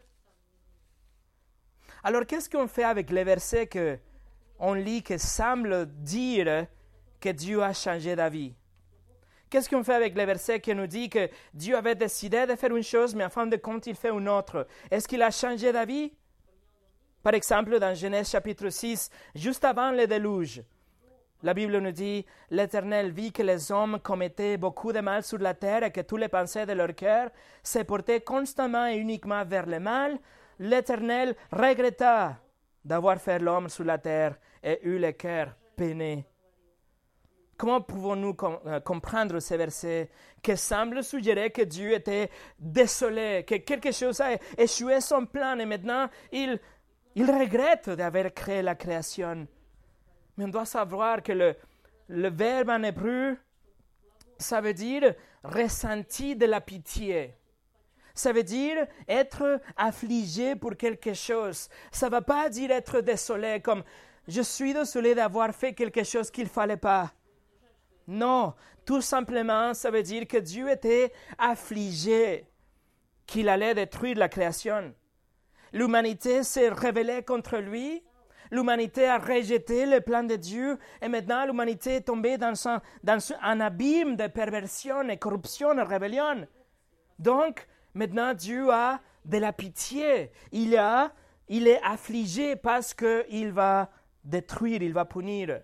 [2.03, 3.98] Alors qu'est-ce qu'on fait avec les versets que
[4.59, 6.66] on lit qui semblent dire
[7.20, 8.55] que Dieu a changé d'avis?
[9.54, 12.74] Qu'est-ce qu'on fait avec les versets qui nous dit que Dieu avait décidé de faire
[12.74, 14.66] une chose, mais en fin de compte, il fait une autre?
[14.90, 16.12] Est-ce qu'il a changé d'avis?
[17.22, 20.64] Par exemple, dans Genèse chapitre 6, juste avant le déluge,
[21.44, 25.54] la Bible nous dit L'Éternel vit que les hommes commettaient beaucoup de mal sur la
[25.54, 27.30] terre et que tous les pensées de leur cœur
[27.62, 30.18] se portaient constamment et uniquement vers le mal.
[30.58, 32.40] L'Éternel regretta
[32.84, 36.26] d'avoir fait l'homme sur la terre et eut le cœur peiné.
[37.56, 38.36] Comment pouvons-nous
[38.66, 40.10] euh, comprendre ces versets?
[40.42, 45.64] Qui semblent suggérer que Dieu était désolé, que quelque chose a échoué son plan et
[45.64, 46.60] maintenant il,
[47.14, 49.46] il regrette d'avoir créé la création
[50.36, 51.56] Mais on doit savoir que le,
[52.08, 53.36] le verbe en hébreu,
[54.38, 57.34] ça veut dire ressenti de la pitié.
[58.14, 61.68] Ça veut dire être affligé pour quelque chose.
[61.90, 63.82] Ça ne va pas dire être désolé comme
[64.28, 67.12] je suis désolé d'avoir fait quelque chose qu'il ne fallait pas.
[68.07, 72.46] Non, tout simplement, ça veut dire que Dieu était affligé
[73.26, 74.94] qu'il allait détruire la création.
[75.72, 78.02] L'humanité s'est révélée contre lui,
[78.50, 84.16] l'humanité a rejeté le plan de Dieu et maintenant l'humanité est tombée dans un, abîme
[84.16, 86.46] de perversion et corruption et rébellion.
[87.18, 90.30] Donc, maintenant Dieu a de la pitié.
[90.52, 91.12] Il, a,
[91.48, 93.90] il est affligé parce qu'il va
[94.22, 95.61] détruire, il va punir.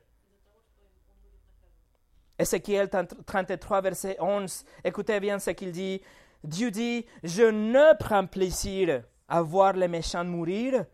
[2.40, 6.00] Ézéchiel 33, verset 11, écoutez bien ce qu'il dit.
[6.42, 10.86] Dieu dit, je ne prends plaisir à voir les méchants mourir,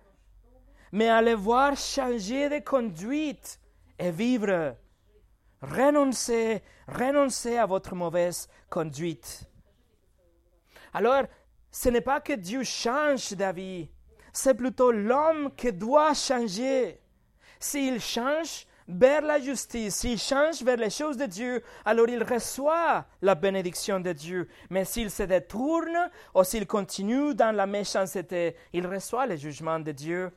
[0.90, 3.60] mais à les voir changer de conduite
[3.96, 4.74] et vivre.
[5.62, 9.48] Renoncez, renoncez à votre mauvaise conduite.
[10.92, 11.26] Alors,
[11.70, 13.88] ce n'est pas que Dieu change d'avis,
[14.32, 17.00] c'est plutôt l'homme qui doit changer.
[17.60, 23.04] S'il change vers la justice, s'il change vers les choses de Dieu, alors il reçoit
[23.22, 24.48] la bénédiction de Dieu.
[24.70, 29.92] Mais s'il se détourne ou s'il continue dans la méchanceté, il reçoit le jugement de
[29.92, 30.30] Dieu.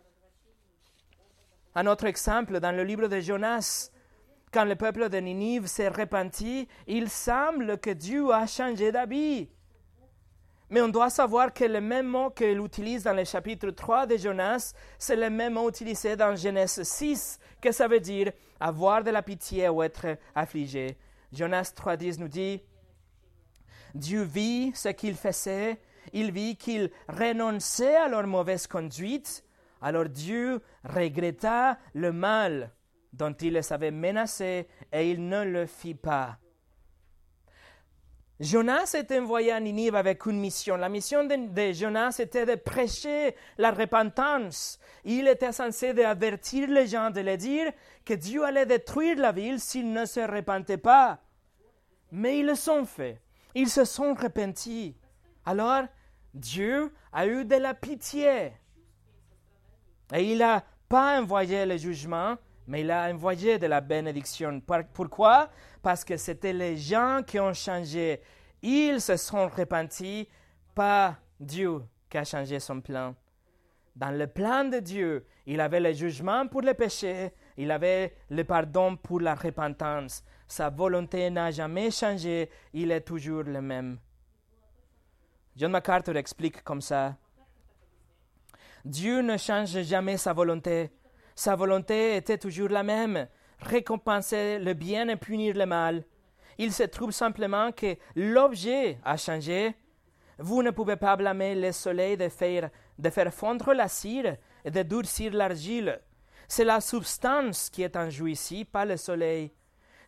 [1.75, 3.91] Un autre exemple, dans le livre de Jonas,
[4.51, 9.49] quand le peuple de Ninive s'est repenti, il semble que Dieu a changé d'habit.
[10.69, 14.17] Mais on doit savoir que le même mot qu'il utilise dans le chapitre 3 de
[14.17, 19.09] Jonas, c'est le même mot utilisé dans Genèse 6, que ça veut dire avoir de
[19.09, 20.97] la pitié ou être affligé.
[21.31, 22.61] Jonas 3.10 nous dit,
[23.95, 25.79] Dieu vit ce qu'il faisait,
[26.13, 29.43] il vit qu'ils renonçaient à leur mauvaise conduite,
[29.81, 32.71] alors Dieu regretta le mal
[33.13, 36.37] dont il les avait menacés et il ne le fit pas.
[38.39, 40.77] Jonas était envoyé à Ninive avec une mission.
[40.77, 44.79] La mission de, Jonas était de prêcher la repentance.
[45.03, 47.73] Il était censé d'avertir les gens, de leur dire
[48.05, 51.19] que Dieu allait détruire la ville s'ils ne se repentaient pas.
[52.13, 53.21] Mais ils le sont fait.
[53.55, 54.95] Ils se sont repentis.
[55.45, 55.83] Alors,
[56.33, 58.53] Dieu a eu de la pitié.
[60.13, 62.37] Et il n'a pas envoyé le jugement,
[62.67, 64.61] mais il a envoyé de la bénédiction.
[64.93, 65.49] Pourquoi?
[65.81, 68.21] Parce que c'était les gens qui ont changé.
[68.61, 70.27] Ils se sont repentis,
[70.75, 73.15] pas Dieu qui a changé son plan.
[73.95, 78.43] Dans le plan de Dieu, il avait le jugement pour le péché, il avait le
[78.43, 80.23] pardon pour la repentance.
[80.47, 83.99] Sa volonté n'a jamais changé, il est toujours le même.
[85.55, 87.17] John MacArthur explique comme ça.
[88.85, 90.89] Dieu ne change jamais sa volonté.
[91.35, 93.27] Sa volonté était toujours la même,
[93.61, 96.03] récompenser le bien et punir le mal.
[96.57, 99.75] Il se trouve simplement que l'objet a changé.
[100.37, 104.71] Vous ne pouvez pas blâmer le soleil de faire, de faire fondre la cire et
[104.71, 106.01] de durcir l'argile.
[106.47, 109.51] C'est la substance qui est en jeu ici, pas le soleil.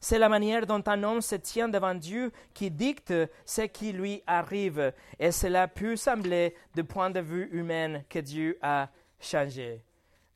[0.03, 3.13] C'est la manière dont un homme se tient devant Dieu qui dicte
[3.45, 8.57] ce qui lui arrive, et cela peut sembler, du point de vue humain, que Dieu
[8.61, 8.89] a
[9.19, 9.85] changé.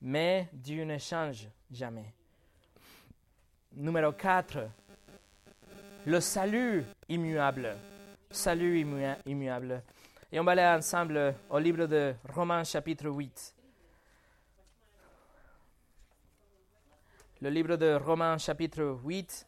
[0.01, 2.14] Mais Dieu ne change jamais.
[3.77, 4.69] Numéro 4.
[6.05, 7.75] Le salut immuable.
[8.31, 8.79] Salut
[9.25, 9.83] immuable.
[10.31, 13.53] Et on va aller ensemble au livre de Romains chapitre 8.
[17.41, 19.45] Le livre de Romains chapitre 8.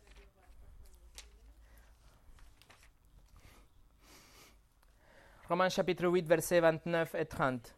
[5.47, 7.73] Romains chapitre 8, versets 29 et 30.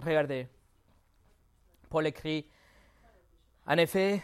[0.00, 0.48] Regardez.
[1.88, 2.46] Paul écrit,
[3.66, 4.22] En effet,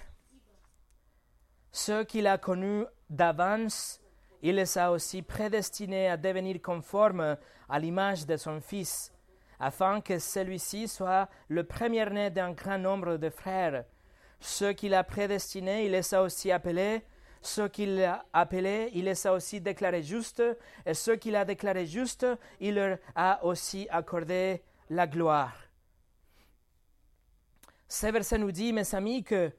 [1.72, 4.00] ceux qu'il a connus d'avance,
[4.42, 7.36] il les a aussi prédestinés à devenir conformes
[7.68, 9.12] à l'image de son Fils,
[9.58, 13.84] afin que celui-ci soit le premier-né d'un grand nombre de frères.
[14.40, 17.02] Ceux qu'il a prédestinés, il les a aussi appelés.
[17.42, 20.42] Ceux qu'il a appelés, il les a aussi déclarés justes,
[20.84, 22.26] et ceux qu'il a déclarés justes,
[22.58, 25.54] il leur a aussi accordé la gloire.
[27.88, 29.52] Ce verset nous dit, mes amis, que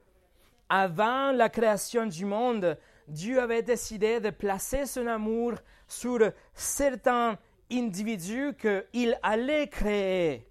[0.74, 5.52] avant la création du monde, Dieu avait décidé de placer son amour
[5.86, 7.36] sur certains
[7.70, 10.48] individus qu'il allait créer.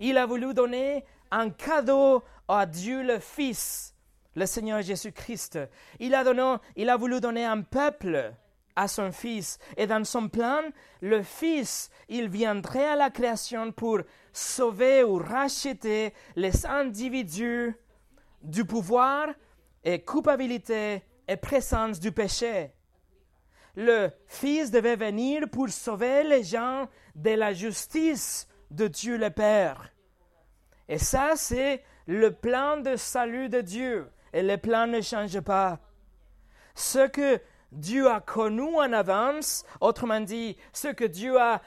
[0.00, 3.94] Il a voulu donner un cadeau à Dieu le Fils
[4.34, 5.60] le Seigneur Jésus-Christ.
[6.00, 8.34] Il a, il a voulu donner un peuple
[8.74, 9.58] à son Fils.
[9.76, 10.60] Et dans son plan,
[11.00, 14.00] le Fils, il viendrait à la création pour
[14.32, 17.76] sauver ou racheter les individus
[18.44, 19.28] du pouvoir
[19.82, 22.72] et culpabilité et présence du péché.
[23.74, 26.86] Le Fils devait venir pour sauver les gens
[27.16, 29.90] de la justice de Dieu le Père.
[30.88, 35.80] Et ça, c'est le plan de salut de Dieu et les plans ne changent pas.
[36.74, 37.40] Ce que
[37.72, 41.60] Dieu a connu en avance, autrement dit, ce que Dieu a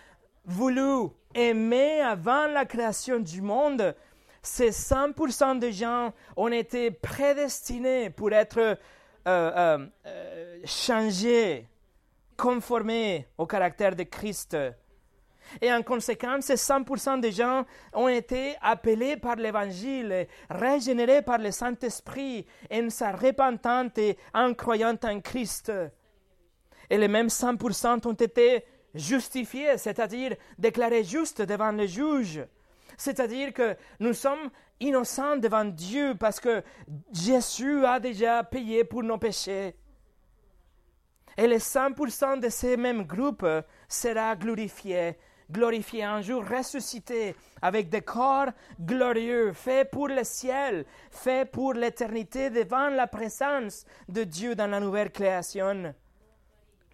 [0.45, 3.95] voulu aimer avant la création du monde,
[4.47, 8.75] c'est 100% de gens ont été prédestinés pour être euh,
[9.27, 11.67] euh, euh, changés,
[12.37, 14.57] conformés au caractère de Christ.
[15.61, 22.45] Et en conséquence, 100% des gens ont été appelés par l'Évangile, régénérés par le Saint-Esprit,
[22.71, 25.71] en sa repentante et en croyant en Christ.
[26.89, 32.45] Et les mêmes 100% ont été justifiés, c'est-à-dire déclarés justes devant le juge.
[32.97, 36.63] C'est-à-dire que nous sommes innocents devant Dieu parce que
[37.13, 39.75] Jésus a déjà payé pour nos péchés.
[41.37, 43.47] Et les 100% de ces mêmes groupes
[43.87, 45.15] sera glorifié
[45.51, 52.49] glorifiés, un jour ressuscités, avec des corps glorieux, faits pour le ciel, faits pour l'éternité
[52.49, 55.93] devant la présence de Dieu dans la nouvelle création.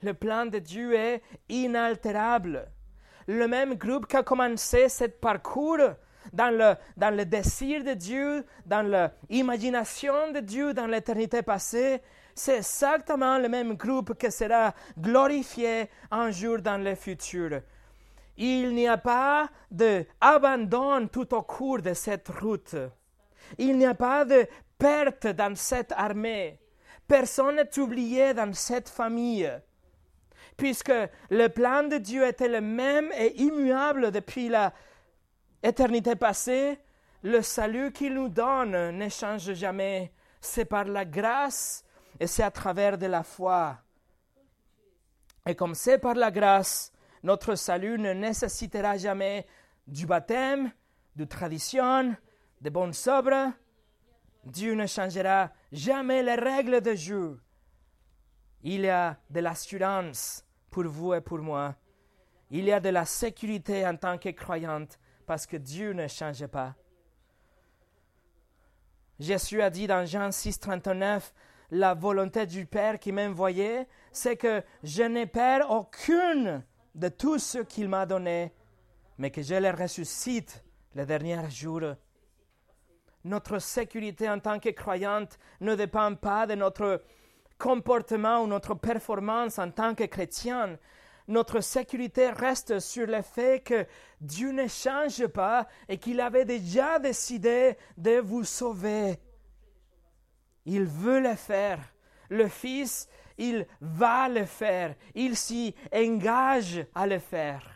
[0.02, 2.68] Le plan de Dieu est inaltérable.
[3.28, 5.78] Le même groupe qui a commencé ce parcours
[6.32, 12.02] dans le, dans le désir de Dieu, dans l'imagination de Dieu dans l'éternité passée,
[12.36, 17.62] c'est exactement le même groupe qui sera glorifié un jour dans le futur.
[18.38, 22.76] Il n'y a pas d'abandon tout au cours de cette route.
[23.58, 24.48] Il n'y a pas de
[24.78, 26.60] perte dans cette armée.
[27.08, 29.52] Personne n'est oublié dans cette famille.
[30.58, 30.94] Puisque
[31.30, 34.52] le plan de Dieu était le même et immuable depuis
[35.64, 36.80] l'éternité passée,
[37.24, 40.12] le salut qu'il nous donne ne change jamais.
[40.42, 41.86] C'est par la grâce
[42.20, 43.78] et c'est à travers de la foi.
[45.46, 46.92] Et comme c'est par la grâce,
[47.24, 49.48] notre salut ne nécessitera jamais
[49.88, 50.72] du baptême,
[51.16, 52.16] de tradition,
[52.62, 53.52] de bonnes sobres.
[54.46, 57.43] Dieu ne changera jamais les règles de jeu.
[58.64, 61.76] Il y a de l'assurance pour vous et pour moi.
[62.50, 66.48] Il y a de la sécurité en tant que croyante parce que Dieu ne change
[66.48, 66.76] pas.
[69.20, 71.34] Jésus a dit dans Jean 6, 39,
[71.72, 76.64] la volonté du Père qui m'a envoyé, c'est que je n'ai peur aucune
[76.96, 78.54] de tout ce qu'il m'a donné,
[79.18, 80.64] mais que je les ressuscite
[80.96, 81.82] le dernier jour.
[83.24, 87.02] Notre sécurité en tant que croyante ne dépend pas de notre
[87.64, 90.78] comportement ou notre performance en tant que chrétien.
[91.30, 93.86] Notre sécurité reste sur le fait que
[94.20, 99.18] Dieu ne change pas et qu'il avait déjà décidé de vous sauver.
[100.66, 101.80] Il veut le faire.
[102.30, 103.08] Le Fils,
[103.38, 104.96] il va le faire.
[105.16, 107.73] Il s'y engage à le faire.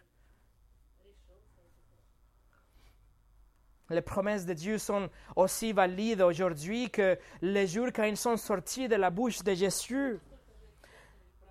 [3.90, 8.90] Les promesses de Dieu sont aussi valides aujourd'hui que les jours quand ils sont sortis
[8.90, 10.20] de la bouche de Jésus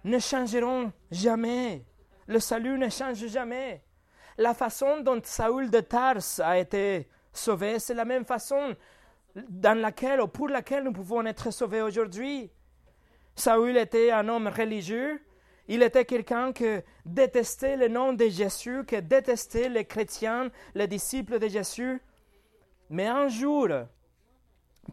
[0.04, 1.82] ne changeront jamais.
[2.26, 3.82] Le salut ne change jamais.
[4.36, 8.76] La façon dont Saül de Tars a été sauvé, c'est la même façon
[9.34, 12.50] dans laquelle ou pour laquelle nous pouvons être sauvés aujourd'hui.
[13.34, 15.22] Saül était un homme religieux.
[15.68, 16.66] Il était quelqu'un qui
[17.04, 22.00] détestait le nom de Jésus, qui détestait les chrétiens, les disciples de Jésus.
[22.90, 23.68] Mais un jour,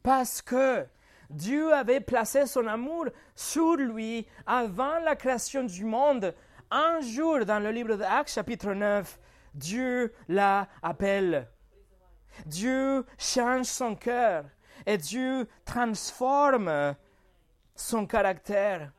[0.02, 0.86] parce que
[1.30, 6.34] Dieu avait placé son amour sur lui avant la création du monde,
[6.72, 9.20] un jour dans le livre d'Actes chapitre 9,
[9.54, 11.48] Dieu l'appelle.
[12.46, 14.46] Dieu change son cœur
[14.86, 16.96] et Dieu transforme
[17.76, 18.91] son caractère.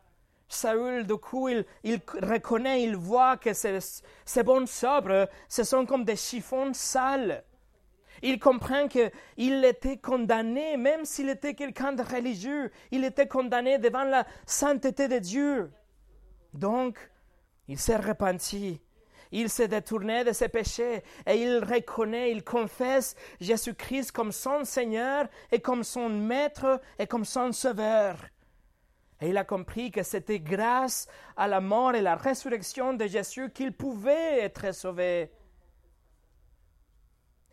[0.49, 1.65] Saül, du coup, il,
[2.23, 3.79] reconnaît, il voit que ces,
[4.25, 7.43] ces bons sobres, ce sont comme des chiffons sales.
[8.25, 14.05] Il comprend qu'il était condamné, même s'il était quelqu'un de religieux, il était condamné devant
[14.05, 15.70] la sainteté de Dieu.
[16.55, 16.99] Donc,
[17.68, 18.81] il s'est repenti
[19.35, 25.27] il s'est détourné de ses péchés et il reconnaît, il confesse Jésus-Christ comme son Seigneur
[25.51, 28.16] et comme son Maître et comme son Sauveur.
[29.20, 33.51] Et il a compris que c'était grâce à la mort et la résurrection de Jésus
[33.51, 35.33] qu'il pouvait être sauvé.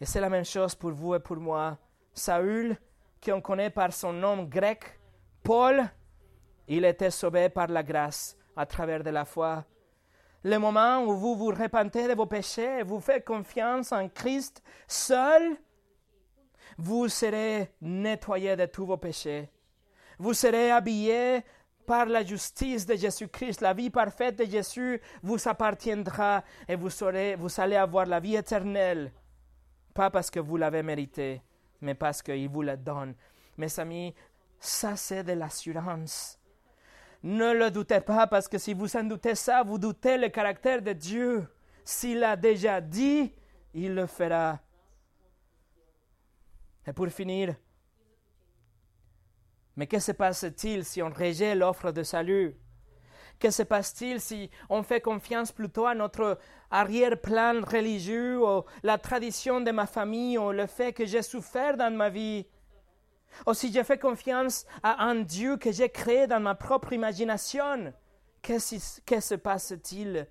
[0.02, 1.78] Et c'est la même chose pour vous et pour moi.
[2.14, 2.76] Saül,
[3.24, 5.00] qu'on connaît par son nom grec,
[5.44, 5.84] Paul,
[6.68, 9.64] il était sauvé par la grâce à travers de la foi
[10.44, 14.64] le moment où vous vous repentez de vos péchés et vous faites confiance en Christ
[14.88, 15.56] seul,
[16.78, 19.50] vous serez nettoyé de tous vos péchés.
[20.18, 21.44] Vous serez habillé
[21.86, 23.62] par la justice de Jésus-Christ.
[23.62, 28.36] La vie parfaite de Jésus vous appartiendra et vous, serez, vous allez avoir la vie
[28.36, 29.12] éternelle.
[29.94, 31.42] Pas parce que vous l'avez mérité,
[31.82, 33.14] mais parce qu'il vous la donne.
[33.58, 34.14] Mes amis,
[34.60, 36.40] ça c'est de l'assurance.
[37.24, 40.82] Ne le doutez pas, parce que si vous en doutez ça, vous doutez le caractère
[40.82, 41.48] de Dieu.
[41.84, 43.34] S'il a déjà dit,
[43.74, 44.60] il le fera.
[46.88, 47.56] Et pour finir,
[49.76, 52.56] mais que se passe-t-il si on rejette l'offre de salut?
[53.42, 56.38] Que se passe-t-il si on fait confiance plutôt à notre
[56.70, 61.92] arrière-plan religieux, ou la tradition de ma famille, ou le fait que j'ai souffert dans
[61.92, 62.46] ma vie?
[63.48, 67.92] Ou si je fais confiance à un Dieu que j'ai créé dans ma propre imagination,
[68.44, 70.28] qu'est-ce que se passe-t-il?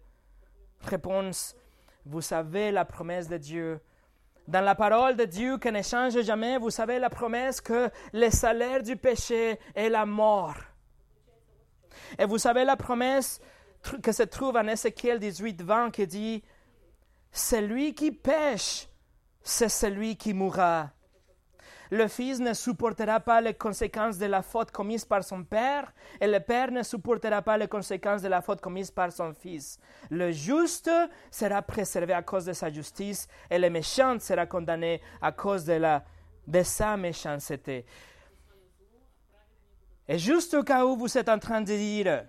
[0.82, 1.56] Réponse,
[2.06, 3.80] vous savez la promesse de Dieu.
[4.46, 8.30] Dans la parole de Dieu qui ne change jamais, vous savez la promesse que le
[8.30, 10.54] salaire du péché est la mort.
[12.18, 13.40] Et vous savez la promesse
[14.02, 16.44] que se trouve en Ézéchiel 18, 20 qui dit
[17.32, 18.88] celui qui pêche,
[19.42, 20.90] c'est celui qui mourra.
[21.92, 26.28] Le fils ne supportera pas les conséquences de la faute commise par son père, et
[26.28, 29.78] le père ne supportera pas les conséquences de la faute commise par son fils.
[30.08, 30.90] Le juste
[31.32, 35.72] sera préservé à cause de sa justice, et le méchant sera condamné à cause de,
[35.72, 36.04] la,
[36.46, 37.84] de sa méchanceté.
[40.10, 42.26] Et juste au cas où vous êtes en train de dire,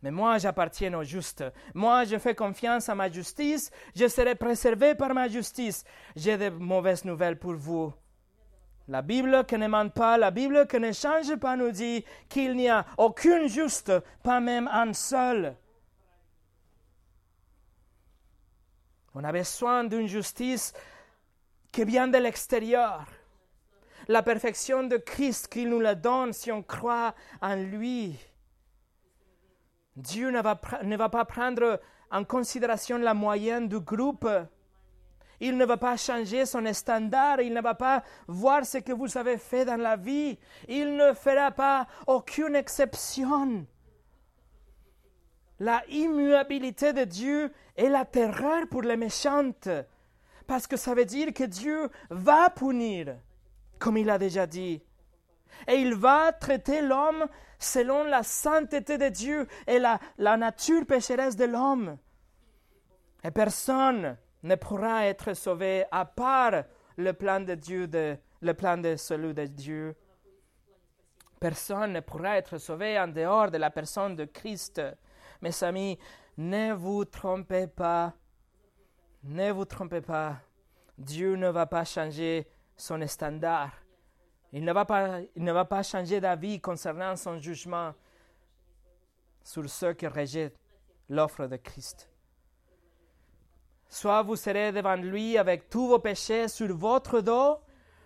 [0.00, 1.44] mais moi j'appartiens au juste,
[1.74, 5.84] moi je fais confiance à ma justice, je serai préservé par ma justice,
[6.16, 7.92] j'ai de mauvaises nouvelles pour vous.
[8.88, 12.56] La Bible qui ne ment pas, la Bible qui ne change pas nous dit qu'il
[12.56, 13.92] n'y a aucun juste,
[14.22, 15.54] pas même un seul.
[19.12, 20.72] On a besoin d'une justice
[21.70, 23.04] qui vient de l'extérieur.
[24.08, 28.16] La perfection de Christ qu'il nous la donne si on croit en lui.
[29.96, 31.80] Dieu ne va, ne va pas prendre
[32.10, 34.28] en considération la moyenne du groupe.
[35.40, 39.18] Il ne va pas changer son standard, il ne va pas voir ce que vous
[39.18, 40.38] avez fait dans la vie,
[40.68, 43.66] il ne fera pas aucune exception.
[45.58, 49.68] La immuabilité de Dieu est la terreur pour les méchantes,
[50.46, 53.16] parce que ça veut dire que Dieu va punir,
[53.78, 54.82] comme il a déjà dit.
[55.66, 57.26] Et il va traiter l'homme
[57.58, 61.96] selon la sainteté de Dieu et la, la nature pécheresse de l'homme.
[63.24, 66.64] Et personne ne pourra être sauvé à part
[66.96, 67.88] le plan de Dieu,
[68.40, 69.96] le plan de celui de Dieu.
[71.40, 74.80] Personne ne pourra être sauvé en dehors de la personne de Christ.
[75.42, 75.98] Mes amis,
[76.36, 78.14] ne vous trompez pas.
[79.24, 80.36] Ne vous trompez pas.
[80.96, 82.46] Dieu ne va pas changer
[82.76, 83.72] son standard.
[84.52, 87.94] Il ne va pas, il ne va pas changer d'avis concernant son jugement
[89.42, 90.58] sur ceux qui rejettent
[91.08, 92.10] l'offre de Christ.
[93.88, 97.58] Soit vous serez devant lui avec tous vos péchés sur votre dos,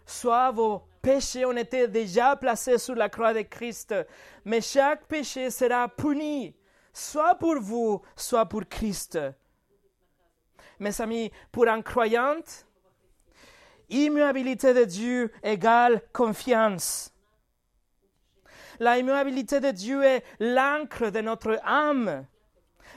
[0.05, 3.95] soit vos péchés ont été déjà placés sur la croix de Christ.
[4.45, 6.55] Mais chaque péché sera puni,
[6.93, 9.19] soit pour vous, soit pour Christ.
[10.79, 12.41] Mes amis, pour un croyant,
[13.91, 17.13] immuabilité de Dieu égale confiance.
[18.79, 22.27] La immuabilité de Dieu est l'encre de notre âme.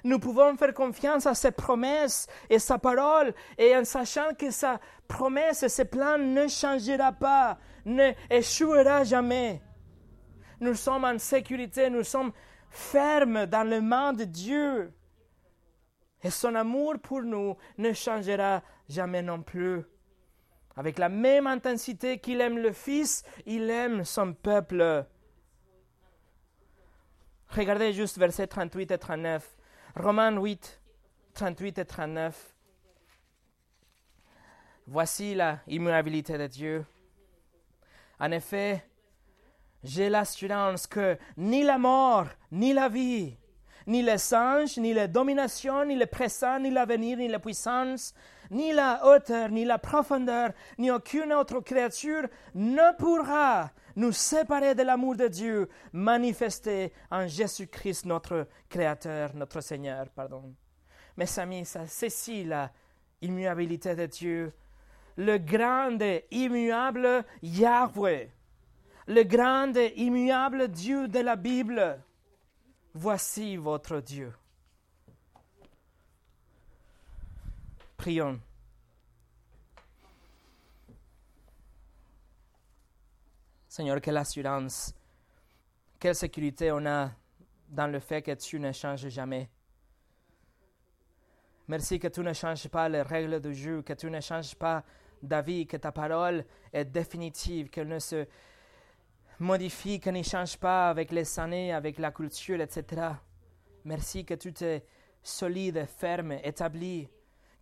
[0.03, 4.79] Nous pouvons faire confiance à ses promesses et sa parole, et en sachant que sa
[5.07, 9.61] promesse et ses plans ne changera pas, ne échouera jamais.
[10.59, 12.31] Nous sommes en sécurité, nous sommes
[12.69, 14.93] fermes dans le main de Dieu.
[16.23, 19.83] Et son amour pour nous ne changera jamais non plus.
[20.75, 25.05] Avec la même intensité qu'il aime le Fils, il aime son peuple.
[27.49, 29.55] Regardez juste versets 38 et 39.
[29.95, 30.81] Romains 8,
[31.35, 32.55] 38 et 39.
[34.87, 36.85] Voici la immuabilité de Dieu.
[38.19, 38.83] En effet,
[39.83, 43.37] j'ai l'assurance que ni la mort, ni la vie,
[43.85, 48.13] ni les anges, ni les dominations, ni le présent, ni l'avenir, ni la puissance,
[48.53, 54.83] ni la hauteur, ni la profondeur, ni aucune autre créature ne pourra nous séparer de
[54.83, 60.09] l'amour de Dieu manifesté en Jésus-Christ, notre Créateur, notre Seigneur.
[60.09, 60.53] Pardon.
[61.17, 62.71] Mes amis, c'est la
[63.21, 64.53] immuabilité de Dieu.
[65.15, 68.31] Le grand et immuable Yahweh,
[69.07, 71.99] le grand et immuable Dieu de la Bible.
[72.95, 74.33] Voici votre Dieu.
[78.03, 78.37] Prions.
[83.69, 84.93] Seigneur, quelle assurance,
[86.01, 87.11] quelle sécurité on a
[87.69, 89.49] dans le fait que tu ne changes jamais.
[91.69, 94.83] Merci que tu ne changes pas les règles du jeu, que tu ne changes pas
[95.21, 96.43] d'avis, que ta parole
[96.73, 98.27] est définitive, qu'elle ne se
[99.39, 103.13] modifie, qu'elle ne change pas avec les années, avec la culture, etc.
[103.85, 104.85] Merci que tu es
[105.23, 107.07] solide, ferme, établi,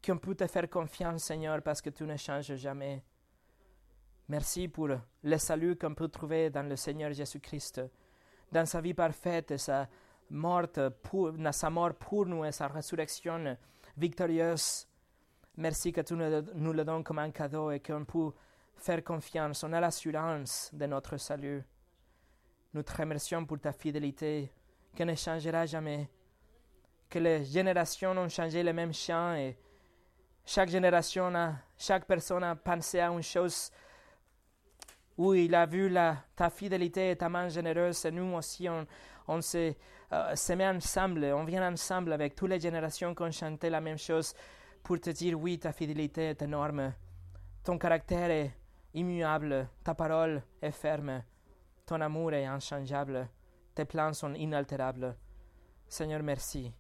[0.04, 3.04] qu'on peut te faire confiance, Seigneur, parce que tu ne changes jamais.
[4.28, 4.90] Merci pour
[5.24, 7.82] le salut qu'on peut trouver dans le Seigneur Jésus-Christ,
[8.52, 9.88] dans sa vie parfaite, sa
[10.30, 10.68] mort
[11.04, 13.58] pour, nous et sa résurrection
[13.98, 14.88] victorieuse.
[15.58, 18.32] Merci que tu nous le donnes comme un cadeau et qu'on peut
[18.78, 19.64] faire confiance.
[19.64, 21.64] On a l'assurance de notre salut.
[22.74, 24.52] Nous te remercions pour ta fidélité
[24.96, 26.10] qui ne changera jamais.
[27.10, 29.58] Que les générations ont changé les mêmes chants et
[30.46, 33.72] chaque génération, a, chaque personne a pensé à une chose
[35.18, 38.68] où il a vu la, ta fidélité et ta main généreuse, et nous aussi,
[39.28, 39.74] on, se,
[40.12, 43.98] euh, met ensemble, on vient ensemble avec toutes les générations qui ont chanté la même
[43.98, 44.34] chose
[44.84, 46.94] pour te dire oui, ta fidélité est énorme,
[47.64, 48.52] ton caractère est
[48.94, 51.24] immuable, ta parole est ferme,
[51.86, 53.28] ton amour est inchangeable,
[53.76, 55.16] tes plans sont inaltérables.
[55.88, 56.74] Seigneur, merci.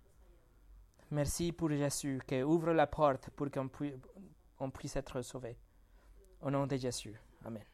[1.11, 5.57] Merci pour Jésus qui ouvre la porte pour qu'on puisse être sauvé.
[6.41, 7.19] Au nom de Jésus.
[7.43, 7.70] Amen.